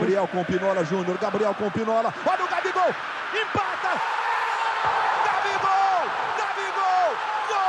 Gabriel 0.01 0.27
com 0.27 0.43
Pinola 0.43 0.83
Júnior, 0.83 1.15
Gabriel 1.19 1.53
com 1.53 1.69
Pinola. 1.69 2.11
Olha 2.25 2.43
o 2.43 2.47
Gabigol! 2.47 2.89
Empata! 3.39 4.01
Gabigol! 5.23 6.09
Gabigol! 6.39 7.15
Gol! 7.49 7.67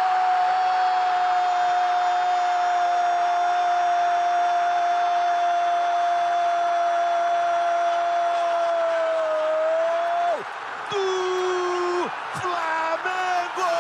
Do 10.89 12.11
Flamengo! 12.41 13.73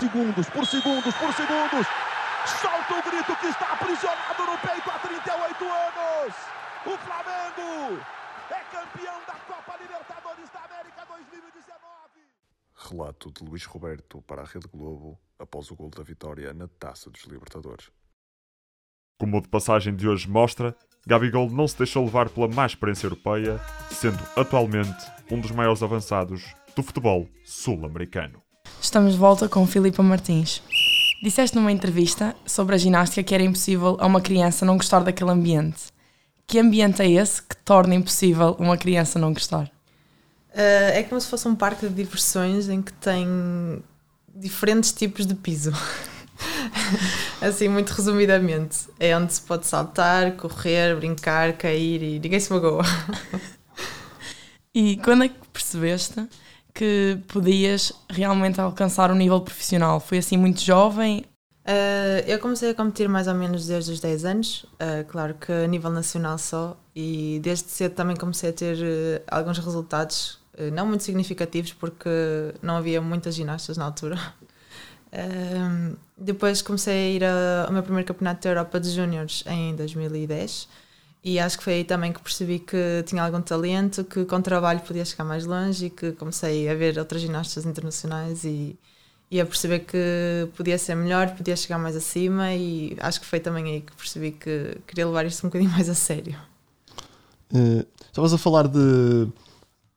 Segundos 0.00 0.48
por 0.48 0.66
segundos 0.66 1.14
por 1.16 1.32
segundos. 1.34 1.97
Solta 2.88 3.06
o 3.06 3.10
grito 3.10 3.36
que 3.36 3.46
está 3.48 3.72
aprisionado 3.74 4.46
no 4.46 4.58
peito 4.58 4.90
há 4.90 4.98
38 4.98 5.64
anos. 5.64 6.34
O 6.86 6.96
Flamengo 6.96 8.02
é 8.50 8.60
campeão 8.72 9.20
da 9.26 9.34
Copa 9.34 9.76
Libertadores 9.78 10.48
da 10.50 10.60
América 10.64 11.04
2019. 11.06 11.68
Relato 12.74 13.30
de 13.30 13.44
Luís 13.44 13.64
Roberto 13.66 14.22
para 14.22 14.42
a 14.42 14.44
Rede 14.44 14.68
Globo 14.68 15.18
após 15.38 15.70
o 15.70 15.76
gol 15.76 15.90
da 15.90 16.02
vitória 16.02 16.54
na 16.54 16.66
Taça 16.66 17.10
dos 17.10 17.24
Libertadores. 17.24 17.90
Como 19.18 19.36
o 19.36 19.40
de 19.42 19.48
passagem 19.48 19.94
de 19.94 20.08
hoje 20.08 20.28
mostra, 20.28 20.74
Gabigol 21.06 21.50
não 21.50 21.68
se 21.68 21.76
deixou 21.76 22.04
levar 22.04 22.30
pela 22.30 22.48
má 22.48 22.64
experiência 22.64 23.06
europeia, 23.06 23.60
sendo 23.90 24.18
atualmente 24.36 25.12
um 25.30 25.40
dos 25.40 25.50
maiores 25.50 25.82
avançados 25.82 26.54
do 26.74 26.82
futebol 26.82 27.28
sul-americano. 27.44 28.42
Estamos 28.80 29.12
de 29.12 29.18
volta 29.18 29.48
com 29.48 29.66
Filipa 29.66 30.02
Martins. 30.02 30.62
Disseste 31.20 31.56
numa 31.56 31.72
entrevista 31.72 32.34
sobre 32.46 32.76
a 32.76 32.78
ginástica 32.78 33.22
que 33.22 33.34
era 33.34 33.42
impossível 33.42 33.96
a 34.00 34.06
uma 34.06 34.20
criança 34.20 34.64
não 34.64 34.76
gostar 34.76 35.00
daquele 35.00 35.30
ambiente. 35.30 35.86
Que 36.46 36.60
ambiente 36.60 37.02
é 37.02 37.10
esse 37.10 37.42
que 37.42 37.56
torna 37.56 37.94
impossível 37.94 38.56
uma 38.58 38.76
criança 38.76 39.18
não 39.18 39.32
gostar? 39.32 39.64
Uh, 40.54 40.94
é 40.94 41.02
como 41.02 41.20
se 41.20 41.26
fosse 41.26 41.46
um 41.48 41.54
parque 41.54 41.88
de 41.88 41.94
diversões 41.94 42.68
em 42.68 42.80
que 42.80 42.92
tem 42.92 43.82
diferentes 44.34 44.92
tipos 44.92 45.26
de 45.26 45.34
piso. 45.34 45.72
assim, 47.42 47.68
muito 47.68 47.90
resumidamente. 47.90 48.88
É 48.98 49.16
onde 49.16 49.34
se 49.34 49.40
pode 49.40 49.66
saltar, 49.66 50.32
correr, 50.32 50.96
brincar, 50.96 51.52
cair 51.54 52.02
e 52.02 52.20
ninguém 52.20 52.40
se 52.40 52.52
magoa. 52.52 52.84
E 54.74 54.96
quando 54.98 55.24
é 55.24 55.28
que 55.28 55.48
percebeste 55.52 56.20
que 56.78 57.18
podias 57.26 57.92
realmente 58.08 58.60
alcançar 58.60 59.10
um 59.10 59.16
nível 59.16 59.40
profissional? 59.40 59.98
Foi 59.98 60.18
assim 60.18 60.36
muito 60.36 60.60
jovem? 60.60 61.24
Uh, 61.66 62.22
eu 62.26 62.38
comecei 62.38 62.70
a 62.70 62.74
competir 62.74 63.08
mais 63.08 63.26
ou 63.26 63.34
menos 63.34 63.66
desde 63.66 63.90
os 63.90 64.00
10 64.00 64.24
anos, 64.24 64.64
uh, 64.74 65.04
claro 65.08 65.34
que 65.34 65.50
a 65.52 65.66
nível 65.66 65.90
nacional 65.90 66.38
só, 66.38 66.78
e 66.94 67.40
desde 67.42 67.68
cedo 67.68 67.96
também 67.96 68.16
comecei 68.16 68.50
a 68.50 68.52
ter 68.52 68.76
uh, 68.76 69.22
alguns 69.28 69.58
resultados, 69.58 70.38
não 70.72 70.86
muito 70.86 71.04
significativos, 71.04 71.72
porque 71.72 72.08
não 72.62 72.76
havia 72.76 73.00
muitas 73.00 73.34
ginastas 73.34 73.76
na 73.76 73.84
altura. 73.84 74.18
depois 76.16 76.62
comecei 76.62 76.94
a 76.94 77.10
ir 77.10 77.22
ao 77.64 77.72
meu 77.72 77.82
primeiro 77.82 78.06
campeonato 78.08 78.42
da 78.42 78.50
Europa 78.50 78.80
de 78.80 78.90
Júniores 78.90 79.44
em 79.46 79.76
2010 79.76 80.68
e 81.28 81.38
acho 81.38 81.58
que 81.58 81.64
foi 81.64 81.74
aí 81.74 81.84
também 81.84 82.10
que 82.10 82.22
percebi 82.22 82.58
que 82.58 83.02
tinha 83.04 83.22
algum 83.22 83.42
talento, 83.42 84.02
que 84.02 84.24
com 84.24 84.40
trabalho 84.40 84.80
podia 84.80 85.04
chegar 85.04 85.24
mais 85.24 85.44
longe 85.44 85.86
e 85.86 85.90
que 85.90 86.12
comecei 86.12 86.66
a 86.70 86.74
ver 86.74 86.98
outras 86.98 87.20
ginastas 87.20 87.66
internacionais 87.66 88.44
e, 88.44 88.78
e 89.30 89.38
a 89.38 89.44
perceber 89.44 89.80
que 89.80 90.48
podia 90.56 90.78
ser 90.78 90.94
melhor, 90.94 91.28
podia 91.36 91.54
chegar 91.54 91.78
mais 91.78 91.94
acima 91.94 92.54
e 92.54 92.96
acho 92.98 93.20
que 93.20 93.26
foi 93.26 93.40
também 93.40 93.64
aí 93.66 93.80
que 93.82 93.92
percebi 93.94 94.32
que 94.32 94.78
queria 94.86 95.06
levar 95.06 95.26
isto 95.26 95.46
um 95.46 95.50
bocadinho 95.50 95.70
mais 95.76 95.90
a 95.90 95.94
sério. 95.94 96.34
Uh, 97.52 97.84
estavas 98.06 98.32
a 98.32 98.38
falar 98.38 98.66
de, 98.66 99.28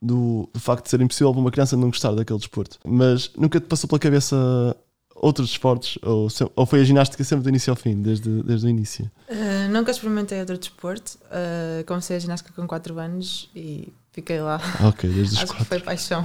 do, 0.02 0.50
do 0.52 0.60
facto 0.60 0.84
de 0.84 0.90
ser 0.90 1.00
impossível 1.00 1.30
uma 1.30 1.50
criança 1.50 1.78
não 1.78 1.88
gostar 1.88 2.12
daquele 2.12 2.38
desporto, 2.38 2.78
mas 2.84 3.30
nunca 3.38 3.58
te 3.58 3.66
passou 3.66 3.88
pela 3.88 3.98
cabeça 3.98 4.76
outros 5.22 5.50
esportes? 5.50 5.96
Ou, 6.02 6.28
ou 6.56 6.66
foi 6.66 6.80
a 6.80 6.84
ginástica 6.84 7.22
sempre 7.22 7.44
do 7.44 7.48
início 7.48 7.70
ao 7.70 7.76
fim, 7.76 8.02
desde, 8.02 8.42
desde 8.42 8.66
o 8.66 8.68
início? 8.68 9.10
Uh, 9.30 9.70
nunca 9.70 9.92
experimentei 9.92 10.40
outro 10.40 10.58
desporto. 10.58 11.16
Uh, 11.26 11.84
comecei 11.86 12.16
a 12.16 12.18
ginástica 12.18 12.52
com 12.54 12.66
4 12.66 12.98
anos 12.98 13.48
e 13.54 13.92
fiquei 14.10 14.40
lá. 14.40 14.60
Ok, 14.86 15.08
desde 15.08 15.36
os 15.36 15.38
Acho 15.38 15.46
quatro. 15.46 15.64
que 15.64 15.68
foi 15.68 15.80
paixão. 15.80 16.22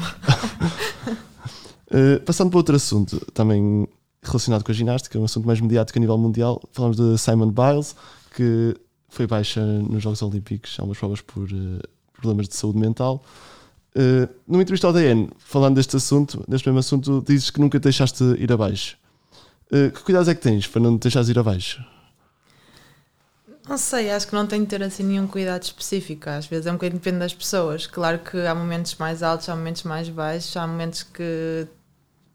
uh, 1.92 2.20
passando 2.26 2.50
para 2.50 2.58
outro 2.58 2.76
assunto, 2.76 3.24
também 3.34 3.88
relacionado 4.24 4.64
com 4.64 4.72
a 4.72 4.76
ginástica, 4.76 5.18
um 5.20 5.26
assunto 5.26 5.46
mais 5.46 5.62
mediático 5.62 5.98
a 5.98 6.02
nível 6.02 6.18
mundial, 6.18 6.62
falamos 6.74 6.98
de 6.98 7.18
Simon 7.18 7.52
Biles, 7.52 7.96
que 8.36 8.76
foi 9.08 9.26
baixa 9.28 9.62
nos 9.64 10.04
Jogos 10.04 10.22
Olímpicos, 10.22 10.76
há 10.80 10.84
umas 10.84 10.98
provas 10.98 11.22
por 11.22 11.48
problemas 12.14 12.50
de 12.50 12.56
saúde 12.56 12.80
mental. 12.80 13.24
Uh, 13.96 14.30
numa 14.48 14.62
entrevista 14.62 14.88
ao 14.88 14.94
DN, 14.94 15.30
falando 15.40 15.76
deste 15.76 15.96
assunto, 15.96 16.44
deste 16.48 16.68
mesmo 16.68 16.80
assunto, 16.80 17.24
dizes 17.28 17.50
que 17.50 17.60
nunca 17.60 17.80
te 17.80 17.84
deixaste 17.84 18.24
ir 18.38 18.52
abaixo. 18.52 18.98
Uh, 19.72 19.92
que 19.92 20.02
cuidados 20.02 20.28
é 20.28 20.36
que 20.36 20.42
tens 20.42 20.68
para 20.68 20.82
não 20.82 20.98
deixares 20.98 21.30
ir 21.30 21.40
abaixo? 21.40 21.84
Não 23.68 23.78
sei, 23.78 24.10
acho 24.12 24.28
que 24.28 24.34
não 24.34 24.48
tenho 24.48 24.64
de 24.64 24.70
ter 24.70 24.82
assim 24.82 25.04
nenhum 25.04 25.28
cuidado 25.28 25.64
específico. 25.64 26.30
Às 26.30 26.46
vezes 26.46 26.68
é 26.68 26.70
um 26.72 26.76
bocadinho 26.76 27.00
depende 27.00 27.20
das 27.20 27.34
pessoas. 27.34 27.86
Claro 27.86 28.20
que 28.20 28.38
há 28.46 28.56
momentos 28.56 28.96
mais 28.96 29.22
altos, 29.22 29.50
há 29.50 29.56
momentos 29.56 29.84
mais 29.84 30.08
baixos, 30.08 30.56
há 30.56 30.66
momentos 30.66 31.04
que 31.04 31.68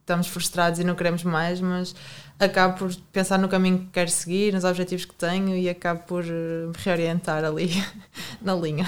estamos 0.01 0.27
frustrados 0.27 0.79
e 0.79 0.85
não 0.85 0.95
queremos 0.95 1.25
mais, 1.25 1.61
mas 1.61 1.95
acabo 2.39 2.79
por 2.79 2.95
pensar 3.13 3.39
no 3.39 3.49
caminho 3.49 3.79
que 3.79 3.87
quero 3.93 4.11
seguir, 4.11 4.53
nos 4.53 4.65
objetivos 4.65 5.07
que 5.07 5.15
tenho 5.15 5.57
e 5.57 5.71
acabo 5.71 6.01
por 6.01 6.25
eh, 6.25 6.67
me 6.67 6.75
reorientar 6.77 7.45
ali 7.45 7.71
na 8.43 8.55
linha. 8.55 8.87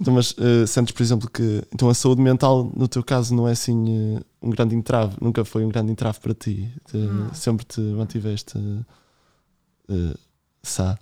Então, 0.00 0.14
mas 0.14 0.30
uh, 0.32 0.66
sentes, 0.66 0.92
por 0.92 1.02
exemplo, 1.02 1.28
que 1.30 1.62
então 1.74 1.88
a 1.90 1.94
saúde 1.94 2.22
mental, 2.22 2.70
no 2.74 2.88
teu 2.88 3.02
caso, 3.04 3.34
não 3.34 3.46
é 3.46 3.52
assim 3.52 4.16
uh, 4.16 4.24
um 4.40 4.48
grande 4.48 4.74
entrave, 4.74 5.14
nunca 5.20 5.44
foi 5.44 5.62
um 5.64 5.68
grande 5.68 5.92
entrave 5.92 6.18
para 6.20 6.32
ti. 6.32 6.72
Te, 6.90 6.96
Hum. 6.96 7.28
Sempre 7.34 7.66
te 7.66 7.80
mantiveste 7.80 8.56
uh, 8.58 10.18
sá. 10.62 10.98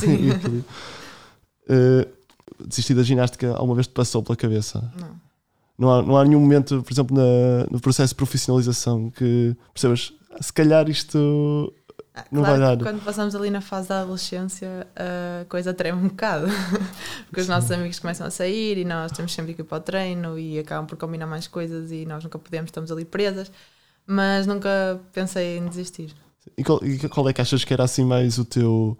Sim. 0.00 0.30
uh, 1.70 2.06
desistir 2.66 2.94
da 2.94 3.02
ginástica 3.02 3.52
alguma 3.54 3.74
vez 3.76 3.86
te 3.86 3.92
passou 3.92 4.22
pela 4.22 4.36
cabeça? 4.36 4.92
Não. 4.98 5.30
Não 5.78 5.90
há, 5.90 6.02
não 6.02 6.16
há 6.18 6.24
nenhum 6.26 6.40
momento, 6.40 6.82
por 6.82 6.92
exemplo, 6.92 7.16
na, 7.16 7.66
no 7.70 7.80
processo 7.80 8.10
de 8.12 8.16
profissionalização 8.16 9.08
que 9.10 9.56
percebas, 9.72 10.12
"Ah, 10.30 10.42
se 10.42 10.52
calhar 10.52 10.90
isto. 10.90 11.72
Ah, 12.14 12.26
Não 12.30 12.44
claro 12.44 12.44
vai 12.44 12.60
que 12.60 12.76
dar. 12.76 12.76
quando 12.76 13.02
passamos 13.04 13.34
ali 13.36 13.50
na 13.50 13.60
fase 13.60 13.88
da 13.88 14.00
adolescência 14.02 14.86
a 14.96 15.44
coisa 15.46 15.72
treme 15.72 15.98
um 15.98 16.08
bocado 16.08 16.46
porque 17.26 17.40
os 17.40 17.48
nossos 17.48 17.70
amigos 17.70 17.98
começam 18.00 18.26
a 18.26 18.30
sair 18.30 18.78
e 18.78 18.84
nós 18.84 19.12
temos 19.12 19.32
sempre 19.32 19.54
que 19.54 19.60
ir 19.62 19.64
para 19.64 19.78
o 19.78 19.80
treino 19.80 20.38
e 20.38 20.58
acabam 20.58 20.86
por 20.86 20.98
combinar 20.98 21.26
mais 21.26 21.46
coisas 21.46 21.92
e 21.92 22.04
nós 22.06 22.24
nunca 22.24 22.38
podemos, 22.38 22.68
estamos 22.68 22.90
ali 22.90 23.04
presas 23.04 23.50
mas 24.06 24.46
nunca 24.46 25.00
pensei 25.12 25.58
em 25.58 25.68
desistir 25.68 26.14
E 26.56 26.64
qual, 26.64 26.80
e 26.84 27.08
qual 27.08 27.28
é 27.28 27.32
que 27.32 27.40
achas 27.40 27.64
que 27.64 27.72
era 27.72 27.84
assim 27.84 28.04
mais 28.04 28.38
o 28.38 28.44
teu 28.44 28.98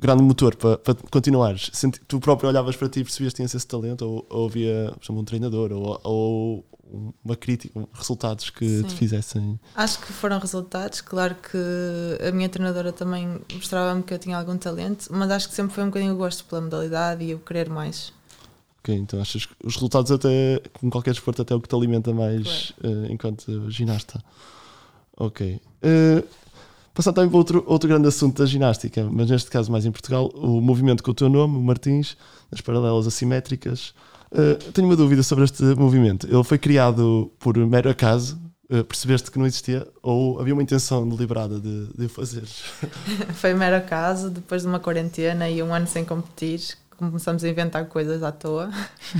grande 0.00 0.22
motor 0.22 0.56
para, 0.56 0.78
para 0.78 0.94
continuares? 1.10 1.70
Senti- 1.72 2.00
tu 2.06 2.20
próprio 2.20 2.48
olhavas 2.48 2.76
para 2.76 2.88
ti 2.88 3.00
e 3.00 3.04
percebias 3.04 3.32
que 3.32 3.38
tinhas 3.38 3.54
esse 3.54 3.66
talento, 3.66 4.02
ou, 4.06 4.26
ou 4.30 4.48
havia 4.48 4.92
por 4.98 5.04
exemplo, 5.04 5.22
um 5.22 5.24
treinador, 5.24 5.72
ou, 5.72 6.00
ou 6.04 6.66
uma 7.24 7.36
crítica, 7.36 7.86
resultados 7.92 8.50
que 8.50 8.82
te 8.82 8.90
Sim. 8.90 8.96
fizessem. 8.96 9.60
acho 9.74 9.98
que 10.00 10.12
foram 10.12 10.38
resultados 10.38 11.00
claro 11.00 11.34
que 11.34 12.26
a 12.26 12.32
minha 12.32 12.48
treinadora 12.48 12.92
também 12.92 13.40
mostrava-me 13.52 14.02
que 14.02 14.14
eu 14.14 14.18
tinha 14.18 14.36
algum 14.38 14.56
talento 14.56 15.08
mas 15.10 15.30
acho 15.30 15.48
que 15.48 15.54
sempre 15.54 15.74
foi 15.74 15.84
um 15.84 15.88
bocadinho 15.88 16.14
o 16.14 16.16
gosto 16.16 16.44
pela 16.44 16.60
modalidade 16.60 17.24
e 17.24 17.34
o 17.34 17.38
querer 17.38 17.68
mais 17.68 18.12
Ok, 18.80 18.94
então 18.94 19.20
achas 19.20 19.44
que 19.44 19.52
os 19.62 19.74
resultados, 19.74 20.10
até 20.10 20.62
com 20.80 20.88
qualquer 20.88 21.10
desporto, 21.10 21.42
até 21.42 21.52
é 21.52 21.56
o 21.56 21.60
que 21.60 21.68
te 21.68 21.74
alimenta 21.74 22.14
mais 22.14 22.72
eh, 22.82 23.12
enquanto 23.12 23.70
ginasta. 23.70 24.22
Ok. 25.16 25.60
Eh, 25.82 26.24
passando 26.94 27.16
também 27.16 27.28
para 27.28 27.38
outro, 27.38 27.64
outro 27.66 27.88
grande 27.88 28.08
assunto 28.08 28.38
da 28.38 28.46
ginástica, 28.46 29.08
mas 29.10 29.28
neste 29.28 29.50
caso 29.50 29.70
mais 29.70 29.84
em 29.84 29.92
Portugal, 29.92 30.30
o 30.34 30.60
movimento 30.60 31.02
com 31.02 31.10
o 31.10 31.14
teu 31.14 31.28
nome, 31.28 31.56
o 31.56 31.62
Martins, 31.62 32.16
das 32.50 32.60
paralelas 32.60 33.06
assimétricas. 33.06 33.94
Eh, 34.32 34.54
tenho 34.72 34.86
uma 34.88 34.96
dúvida 34.96 35.22
sobre 35.22 35.44
este 35.44 35.62
movimento. 35.62 36.26
Ele 36.26 36.44
foi 36.44 36.58
criado 36.58 37.30
por 37.38 37.56
mero 37.56 37.90
acaso? 37.90 38.38
Eh, 38.70 38.82
percebeste 38.82 39.30
que 39.30 39.38
não 39.38 39.46
existia? 39.46 39.86
Ou 40.02 40.40
havia 40.40 40.52
uma 40.52 40.62
intenção 40.62 41.08
deliberada 41.08 41.58
de, 41.58 41.86
de 41.96 42.06
o 42.06 42.08
fazer? 42.08 42.44
foi 43.34 43.54
mero 43.54 43.76
acaso 43.76 44.30
depois 44.30 44.62
de 44.62 44.68
uma 44.68 44.78
quarentena 44.78 45.48
e 45.48 45.62
um 45.62 45.72
ano 45.74 45.86
sem 45.86 46.04
competir 46.04 46.60
começamos 46.98 47.44
a 47.44 47.48
inventar 47.48 47.86
coisas 47.86 48.22
à 48.24 48.32
toa 48.32 48.70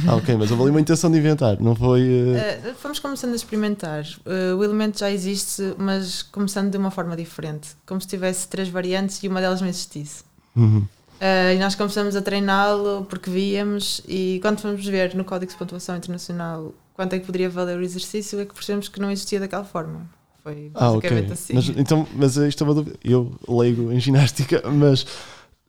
Ah, 0.07 0.17
ok, 0.17 0.37
mas 0.37 0.51
houve 0.51 0.65
ali 0.65 0.71
uma 0.73 0.81
intenção 0.81 1.11
de 1.11 1.19
inventar, 1.19 1.61
não 1.61 1.75
foi. 1.77 2.03
eh, 2.37 2.71
Uh, 2.71 2.75
fomos 2.75 2.99
começando 2.99 3.33
a 3.33 3.37
experimentar. 3.37 4.05
Uh, 4.27 4.57
o 4.57 4.65
elemento 4.65 4.99
já 4.99 5.11
existe, 5.11 5.63
mas 5.79 6.23
começando 6.23 6.71
de 6.73 6.77
uma 6.77 6.91
forma 6.91 7.17
diferente. 7.17 7.69
Como 7.87 8.01
se 8.01 8.07
tivesse 8.09 8.49
três 8.49 8.69
variantes 8.69 9.23
e 9.23 9.29
uma 9.29 9.41
delas 9.41 9.61
não 9.61 9.69
existisse. 9.69 10.25
uhum. 10.57 10.85
Uh, 11.19 11.55
e 11.55 11.59
nós 11.59 11.75
começamos 11.75 12.15
a 12.15 12.23
treiná-lo 12.23 13.05
porque 13.09 13.29
víamos 13.29 14.01
e 14.07 14.39
quando 14.41 14.61
fomos 14.61 14.87
ver 14.87 15.15
no 15.17 15.25
Código 15.25 15.51
de 15.51 15.59
Pontuação 15.59 15.97
Internacional 15.97 16.73
quanto 16.95 17.13
é 17.13 17.19
que 17.21 17.27
poderia 17.27 17.49
valer 17.49 17.79
o 17.79 17.83
exercício, 17.83 18.41
é 18.41 18.45
que 18.45 18.53
percebemos 18.53 18.89
que 18.89 19.01
não 19.01 19.09
existia 19.09 19.39
daquela 19.39 19.65
forma. 19.65 20.09
Foi 20.43 20.73
Ah, 20.75 20.91
basicamente 20.91 21.33
assim. 21.33 21.55
Mas, 21.55 21.69
então, 21.71 22.07
mas 22.15 22.37
isto 22.37 22.65
é 22.65 22.67
uma 22.67 22.75
dúvida. 22.75 22.97
Eu 23.05 23.33
leigo 23.49 23.93
em 23.93 24.01
ginástica, 24.01 24.63
mas 24.69 25.07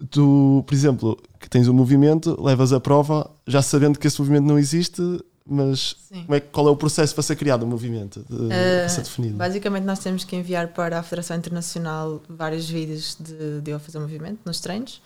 tu, 0.10 0.64
por 0.66 0.74
exemplo, 0.74 1.20
que 1.40 1.48
tens 1.48 1.68
um 1.68 1.74
movimento, 1.74 2.36
levas 2.42 2.74
a 2.74 2.80
prova 2.80 3.30
já 3.46 3.62
sabendo 3.62 4.00
que 4.00 4.08
esse 4.08 4.20
movimento 4.20 4.46
não 4.46 4.58
existe, 4.58 5.02
mas 5.46 5.96
Sim. 6.08 6.24
como 6.24 6.36
é, 6.36 6.40
qual 6.40 6.68
é 6.68 6.72
o 6.72 6.76
processo 6.76 7.14
para 7.14 7.24
ser 7.24 7.36
criado 7.36 7.64
o 7.64 7.68
movimento? 7.68 8.26
De, 8.28 8.48
para 8.48 8.90
ser 8.90 9.02
definido? 9.02 9.36
Basicamente, 9.36 9.84
nós 9.84 10.00
temos 10.00 10.24
que 10.24 10.36
enviar 10.36 10.70
para 10.70 11.00
a 11.00 11.04
Federação 11.04 11.38
Internacional 11.38 12.22
vários 12.30 12.70
vídeos 12.70 13.18
de, 13.20 13.62
de 13.62 13.72
eu 13.72 13.80
fazer 13.80 14.00
movimento 14.00 14.40
nos 14.46 14.60
treinos, 14.60 15.02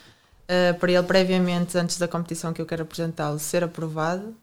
eh, 0.48 0.74
para 0.74 0.92
ele, 0.92 1.04
previamente, 1.04 1.78
antes 1.78 1.98
da 1.98 2.08
competição 2.08 2.54
que 2.54 2.62
eu 2.62 2.66
quero 2.66 2.84
apresentá-lo, 2.84 3.40
ser 3.40 3.64
aprovado, 3.64 4.36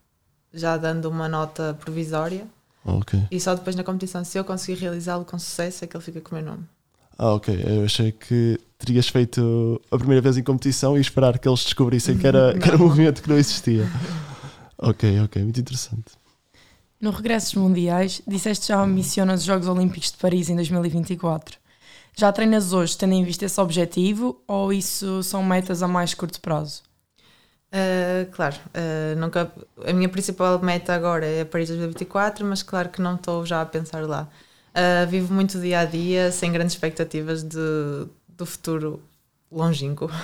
já 0.53 0.77
dando 0.77 1.09
uma 1.09 1.29
nota 1.29 1.77
provisória. 1.81 2.47
Ah, 2.85 2.95
ok. 2.95 3.21
E 3.31 3.41
só 3.41 3.55
depois 3.55 3.77
na 3.77 3.85
competição, 3.85 4.25
se 4.25 4.39
eu 4.39 4.45
conseguir 4.45 4.81
realizá-lo 4.81 5.25
com 5.25 5.39
sucesso, 5.39 5.85
é 5.85 5.87
que 5.87 5.97
ele 5.97 6.05
fica 6.05 6.21
com 6.21 6.35
o 6.35 6.39
meu 6.39 6.51
nome. 6.51 6.65
Ah, 7.19 7.35
ok. 7.35 7.63
Eu 7.67 7.85
achei 7.85 8.13
que 8.13 8.59
terias 8.79 9.09
feito 9.09 9.81
a 9.91 9.99
primeira 9.99 10.23
vez 10.23 10.39
em 10.39 10.43
competição 10.43 10.97
e 10.97 11.01
esperar 11.01 11.39
que 11.39 11.47
eles 11.47 11.61
descobrissem 11.61 12.17
que 12.17 12.27
era, 12.27 12.59
que 12.59 12.67
era 12.67 12.77
um 12.77 12.81
movimento 12.81 13.23
que 13.23 13.29
não 13.29 13.37
existia. 13.37 13.87
ok, 14.79 15.21
ok. 15.21 15.43
Muito 15.43 15.61
interessante. 15.61 16.19
No 16.99 17.11
regresso 17.11 17.55
dos 17.55 17.63
Mundiais, 17.63 18.23
disseste 18.27 18.69
já 18.69 18.83
ambiciona 18.83 19.35
os 19.35 19.43
Jogos 19.43 19.69
Olímpicos 19.69 20.13
de 20.13 20.19
Paris 20.19 20.49
em 20.49 20.57
2024. 20.57 21.60
Já 22.17 22.33
treinas 22.33 22.73
hoje 22.73 22.97
tendo 22.97 23.15
em 23.15 23.25
vista 23.25 23.45
esse 23.45 23.61
objetivo 23.61 24.43
ou 24.47 24.73
isso 24.73 25.23
são 25.23 25.43
metas 25.43 25.83
a 25.83 25.89
mais 25.89 26.15
curto 26.15 26.41
prazo? 26.41 26.83
Uh, 27.73 28.29
claro, 28.33 28.57
uh, 28.75 29.19
nunca, 29.19 29.53
a 29.87 29.93
minha 29.93 30.09
principal 30.09 30.59
meta 30.61 30.93
agora 30.93 31.25
é 31.25 31.45
Paris 31.45 31.69
2024, 31.69 32.45
mas 32.45 32.65
claro 32.65 32.89
que 32.89 33.01
não 33.01 33.15
estou 33.15 33.47
já 33.47 33.63
a 33.63 33.67
pensar 33.67 34.07
lá. 34.07 34.29
Uh, 34.71 35.09
vivo 35.09 35.33
muito 35.33 35.61
dia 35.61 35.81
a 35.81 35.85
dia, 35.85 36.33
sem 36.33 36.51
grandes 36.51 36.75
expectativas 36.75 37.45
de, 37.45 37.59
do 38.29 38.45
futuro 38.45 39.01
longínquo. 39.51 40.11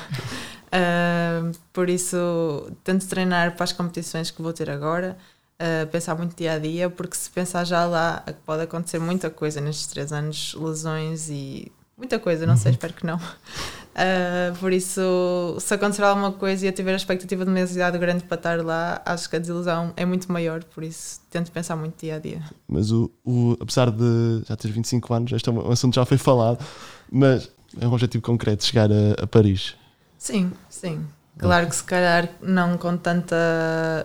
Por 1.73 1.89
isso, 1.89 2.71
tento 2.85 3.07
treinar 3.09 3.55
para 3.55 3.65
as 3.65 3.73
competições 3.73 4.31
que 4.31 4.43
vou 4.43 4.53
ter 4.53 4.69
agora, 4.69 5.17
uh, 5.61 5.87
pensar 5.89 6.15
muito 6.15 6.37
dia 6.37 6.53
a 6.53 6.59
dia, 6.59 6.91
porque 6.91 7.17
se 7.17 7.31
pensar 7.31 7.65
já 7.65 7.85
lá, 7.85 8.25
pode 8.45 8.63
acontecer 8.63 8.99
muita 8.99 9.31
coisa 9.31 9.61
nestes 9.61 9.87
três 9.87 10.13
anos 10.13 10.55
lesões 10.55 11.29
e 11.29 11.71
muita 11.97 12.19
coisa, 12.19 12.47
não 12.47 12.57
sei, 12.57 12.73
espero 12.73 12.93
que 12.93 13.07
não. 13.07 13.17
Uh, 13.17 14.57
por 14.61 14.73
isso, 14.73 15.57
se 15.59 15.75
acontecer 15.75 16.03
alguma 16.03 16.33
coisa 16.33 16.65
e 16.65 16.69
eu 16.69 16.73
tiver 16.73 16.93
a 16.93 16.97
expectativa 16.97 17.45
de 17.45 17.53
demasiado 17.53 17.99
grande 17.99 18.25
para 18.25 18.37
estar 18.37 18.65
lá, 18.65 19.01
acho 19.05 19.29
que 19.29 19.37
a 19.37 19.39
desilusão 19.39 19.93
é 19.97 20.05
muito 20.05 20.31
maior, 20.31 20.63
por 20.63 20.85
isso 20.85 21.21
tento 21.31 21.51
pensar 21.51 21.77
muito 21.77 21.99
dia 21.99 22.17
a 22.17 22.19
dia. 22.19 22.43
Mas 22.69 22.91
o, 22.93 23.11
o, 23.25 23.57
apesar 23.61 23.91
de 23.91 24.43
já 24.47 24.57
teres 24.57 24.75
25 24.75 25.15
anos, 25.15 25.33
este 25.33 25.49
é 25.49 25.53
um 25.53 25.71
assunto 25.71 25.95
já 25.95 26.05
foi 26.05 26.19
falado, 26.19 26.65
mas 27.11 27.51
é 27.81 27.87
um 27.87 27.93
objetivo 27.93 28.23
concreto 28.23 28.65
chegar 28.65 28.91
a, 28.91 29.23
a 29.23 29.27
Paris. 29.27 29.75
Sim, 30.19 30.53
sim. 30.69 31.05
Claro 31.39 31.67
que 31.69 31.77
se 31.77 31.85
calhar 31.85 32.31
não 32.41 32.79
com, 32.79 32.97
tanta, 32.97 33.37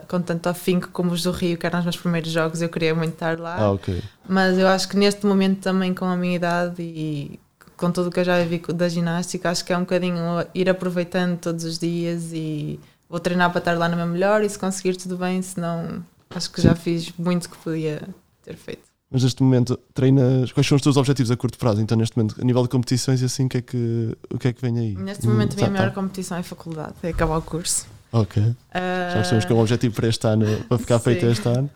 com 0.07 0.21
tanto 0.21 0.47
afinco 0.49 0.89
como 0.89 1.11
os 1.11 1.23
do 1.23 1.31
Rio, 1.31 1.57
que 1.57 1.65
eram 1.65 1.79
os 1.79 1.85
meus 1.85 1.97
primeiros 1.97 2.29
jogos, 2.29 2.61
eu 2.61 2.67
queria 2.67 2.93
muito 2.93 3.13
estar 3.13 3.39
lá. 3.39 3.55
Ah, 3.57 3.71
ok. 3.71 4.01
Mas 4.27 4.57
eu 4.57 4.67
acho 4.67 4.89
que 4.89 4.97
neste 4.97 5.25
momento 5.25 5.61
também 5.61 5.93
com 5.93 6.05
a 6.05 6.17
minha 6.17 6.35
idade 6.35 6.81
e 6.81 7.39
com 7.77 7.89
tudo 7.89 8.09
o 8.09 8.11
que 8.11 8.19
eu 8.19 8.23
já 8.23 8.43
vi 8.43 8.61
da 8.73 8.89
ginástica, 8.89 9.49
acho 9.49 9.63
que 9.63 9.71
é 9.71 9.77
um 9.77 9.81
bocadinho 9.81 10.45
ir 10.53 10.69
aproveitando 10.69 11.39
todos 11.39 11.63
os 11.63 11.79
dias 11.79 12.31
e 12.33 12.79
vou 13.09 13.19
treinar 13.19 13.49
para 13.49 13.59
estar 13.59 13.77
lá 13.77 13.87
no 13.87 13.95
meu 13.95 14.05
melhor 14.05 14.43
e 14.43 14.49
se 14.49 14.59
conseguir 14.59 14.97
tudo 14.97 15.17
bem, 15.17 15.41
senão 15.41 16.05
acho 16.29 16.51
que 16.51 16.61
já 16.61 16.75
fiz 16.75 17.11
muito 17.17 17.49
que 17.49 17.57
podia 17.57 18.01
ter 18.43 18.55
feito. 18.55 18.90
Mas 19.11 19.23
neste 19.23 19.43
momento 19.43 19.77
treinas. 19.93 20.51
Quais 20.53 20.65
são 20.65 20.77
os 20.77 20.81
teus 20.81 20.95
objetivos 20.95 21.29
a 21.29 21.35
curto 21.35 21.57
prazo? 21.57 21.81
Então, 21.81 21.97
neste 21.97 22.17
momento, 22.17 22.39
a 22.41 22.45
nível 22.45 22.63
de 22.63 22.69
competições 22.69 23.21
e 23.21 23.25
assim, 23.25 23.45
o 23.45 23.49
que 23.49 23.57
é 23.57 23.61
que, 23.61 24.17
o 24.33 24.37
que, 24.37 24.47
é 24.47 24.53
que 24.53 24.61
vem 24.61 24.79
aí? 24.79 24.95
Neste 24.95 25.27
momento, 25.27 25.53
a 25.53 25.55
minha 25.57 25.67
Tá, 25.67 25.73
maior 25.73 25.89
tá. 25.89 25.95
competição 25.95 26.37
é 26.37 26.39
a 26.39 26.43
faculdade, 26.43 26.93
é 27.03 27.09
acabar 27.09 27.37
o 27.37 27.41
curso. 27.41 27.85
Ok. 28.13 28.41
Já 28.73 29.13
percebemos 29.13 29.45
que 29.45 29.51
é 29.51 29.55
um 29.55 29.59
objetivo 29.59 29.93
para 29.95 30.07
este 30.07 30.25
ano, 30.27 30.45
para 30.69 30.77
ficar 30.77 30.99
feito 31.03 31.25
este 31.25 31.47
ano. 31.47 31.69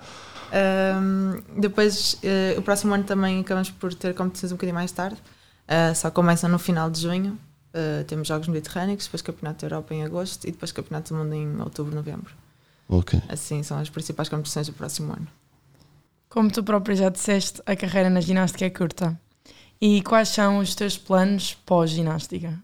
Depois, 1.58 2.18
eh, 2.24 2.56
o 2.58 2.62
próximo 2.62 2.94
ano 2.94 3.04
também 3.04 3.42
acabamos 3.42 3.70
por 3.70 3.94
ter 3.94 4.14
competições 4.14 4.52
um 4.52 4.56
bocadinho 4.56 4.76
mais 4.76 4.92
tarde, 4.92 5.18
Uh, 5.66 5.96
só 5.96 6.12
começam 6.12 6.50
no 6.50 6.60
final 6.60 6.90
de 6.90 7.02
junho. 7.02 7.40
Uh, 7.74 8.04
temos 8.06 8.28
Jogos 8.28 8.48
Mediterrâneos, 8.48 9.06
depois 9.06 9.22
Campeonato 9.22 9.62
da 9.62 9.74
Europa 9.74 9.94
em 9.94 10.04
agosto 10.04 10.48
e 10.48 10.52
depois 10.52 10.72
Campeonato 10.72 11.14
do 11.14 11.20
Mundo 11.20 11.34
em 11.34 11.60
outubro, 11.60 11.94
novembro. 11.94 12.32
Ok. 12.88 13.20
Assim 13.28 13.64
são 13.64 13.80
as 13.80 13.90
principais 13.90 14.30
competições 14.30 14.68
do 14.68 14.74
próximo 14.74 15.12
ano. 15.12 15.28
Como 16.36 16.52
tu 16.52 16.62
próprio 16.66 16.98
já 16.98 17.08
disseste, 17.08 17.62
a 17.66 17.78
carreira 17.78 18.10
na 18.10 18.20
ginástica 18.20 18.66
é 18.66 18.70
curta. 18.70 19.18
E 19.80 20.02
quais 20.02 20.28
são 20.28 20.58
os 20.58 20.76
teus 20.76 20.98
planos 20.98 21.54
pós-ginástica? 21.66 22.62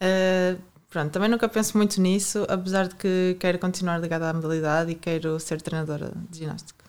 Uh, 0.00 0.56
pronto, 0.88 1.10
também 1.10 1.28
nunca 1.28 1.48
penso 1.48 1.76
muito 1.76 2.00
nisso, 2.00 2.46
apesar 2.48 2.86
de 2.86 2.94
que 2.94 3.36
quero 3.40 3.58
continuar 3.58 3.98
ligada 3.98 4.30
à 4.30 4.32
modalidade 4.32 4.92
e 4.92 4.94
quero 4.94 5.40
ser 5.40 5.60
treinadora 5.60 6.12
de 6.30 6.38
ginástica. 6.38 6.84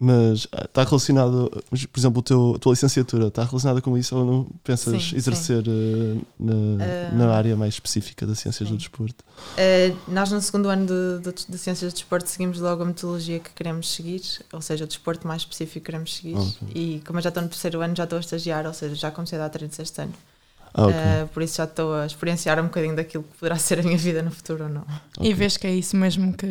Mas 0.00 0.46
ah, 0.52 0.64
está 0.64 0.84
relacionado, 0.84 1.50
mas, 1.72 1.84
por 1.84 1.98
exemplo, 1.98 2.20
o 2.20 2.22
teu, 2.22 2.52
a 2.54 2.58
tua 2.60 2.70
licenciatura 2.72 3.26
está 3.26 3.42
relacionada 3.42 3.80
com 3.80 3.98
isso 3.98 4.16
ou 4.16 4.24
não 4.24 4.46
pensas 4.62 5.02
Sim, 5.02 5.16
exercer 5.16 5.64
eh, 5.66 6.20
na, 6.38 6.52
Ah, 6.52 7.14
na 7.14 7.34
área 7.34 7.56
mais 7.56 7.74
específica 7.74 8.24
das 8.24 8.38
ciências 8.38 8.68
do 8.68 8.74
sim. 8.74 8.78
desporto? 8.78 9.24
Uh, 9.54 9.96
nós, 10.06 10.30
no 10.30 10.40
segundo 10.40 10.68
ano 10.68 10.86
de, 10.86 11.32
de, 11.32 11.46
de 11.48 11.58
Ciências 11.58 11.92
do 11.92 11.96
Desporto, 11.96 12.28
seguimos 12.28 12.60
logo 12.60 12.82
a 12.82 12.86
metodologia 12.86 13.40
que 13.40 13.50
queremos 13.50 13.92
seguir, 13.92 14.22
ou 14.52 14.60
seja, 14.60 14.84
o 14.84 14.86
desporto 14.86 15.26
mais 15.26 15.42
específico 15.42 15.80
que 15.80 15.86
queremos 15.86 16.14
seguir. 16.16 16.36
Ok. 16.36 16.68
E 16.76 17.02
como 17.04 17.18
eu 17.18 17.22
já 17.22 17.30
estou 17.30 17.42
no 17.42 17.48
terceiro 17.48 17.80
ano, 17.80 17.96
já 17.96 18.04
estou 18.04 18.18
a 18.18 18.20
estagiar, 18.20 18.66
ou 18.66 18.74
seja, 18.74 18.94
já 18.94 19.10
comecei 19.10 19.36
a 19.36 19.42
dar 19.42 19.48
treinos 19.48 19.76
este 19.80 20.00
ano. 20.00 20.14
Ah, 20.74 20.86
ok. 20.86 20.94
Uh, 20.94 21.28
por 21.34 21.42
isso 21.42 21.56
já 21.56 21.64
estou 21.64 21.94
a 21.94 22.06
experienciar 22.06 22.60
um 22.60 22.64
bocadinho 22.64 22.94
daquilo 22.94 23.24
que 23.24 23.36
poderá 23.36 23.56
ser 23.58 23.80
a 23.80 23.82
minha 23.82 23.98
vida 23.98 24.22
no 24.22 24.30
futuro 24.30 24.64
ou 24.64 24.70
não. 24.70 24.86
E 25.18 25.22
ok. 25.22 25.34
vês 25.34 25.56
que 25.56 25.66
é 25.66 25.74
isso 25.74 25.96
mesmo 25.96 26.32
que, 26.34 26.46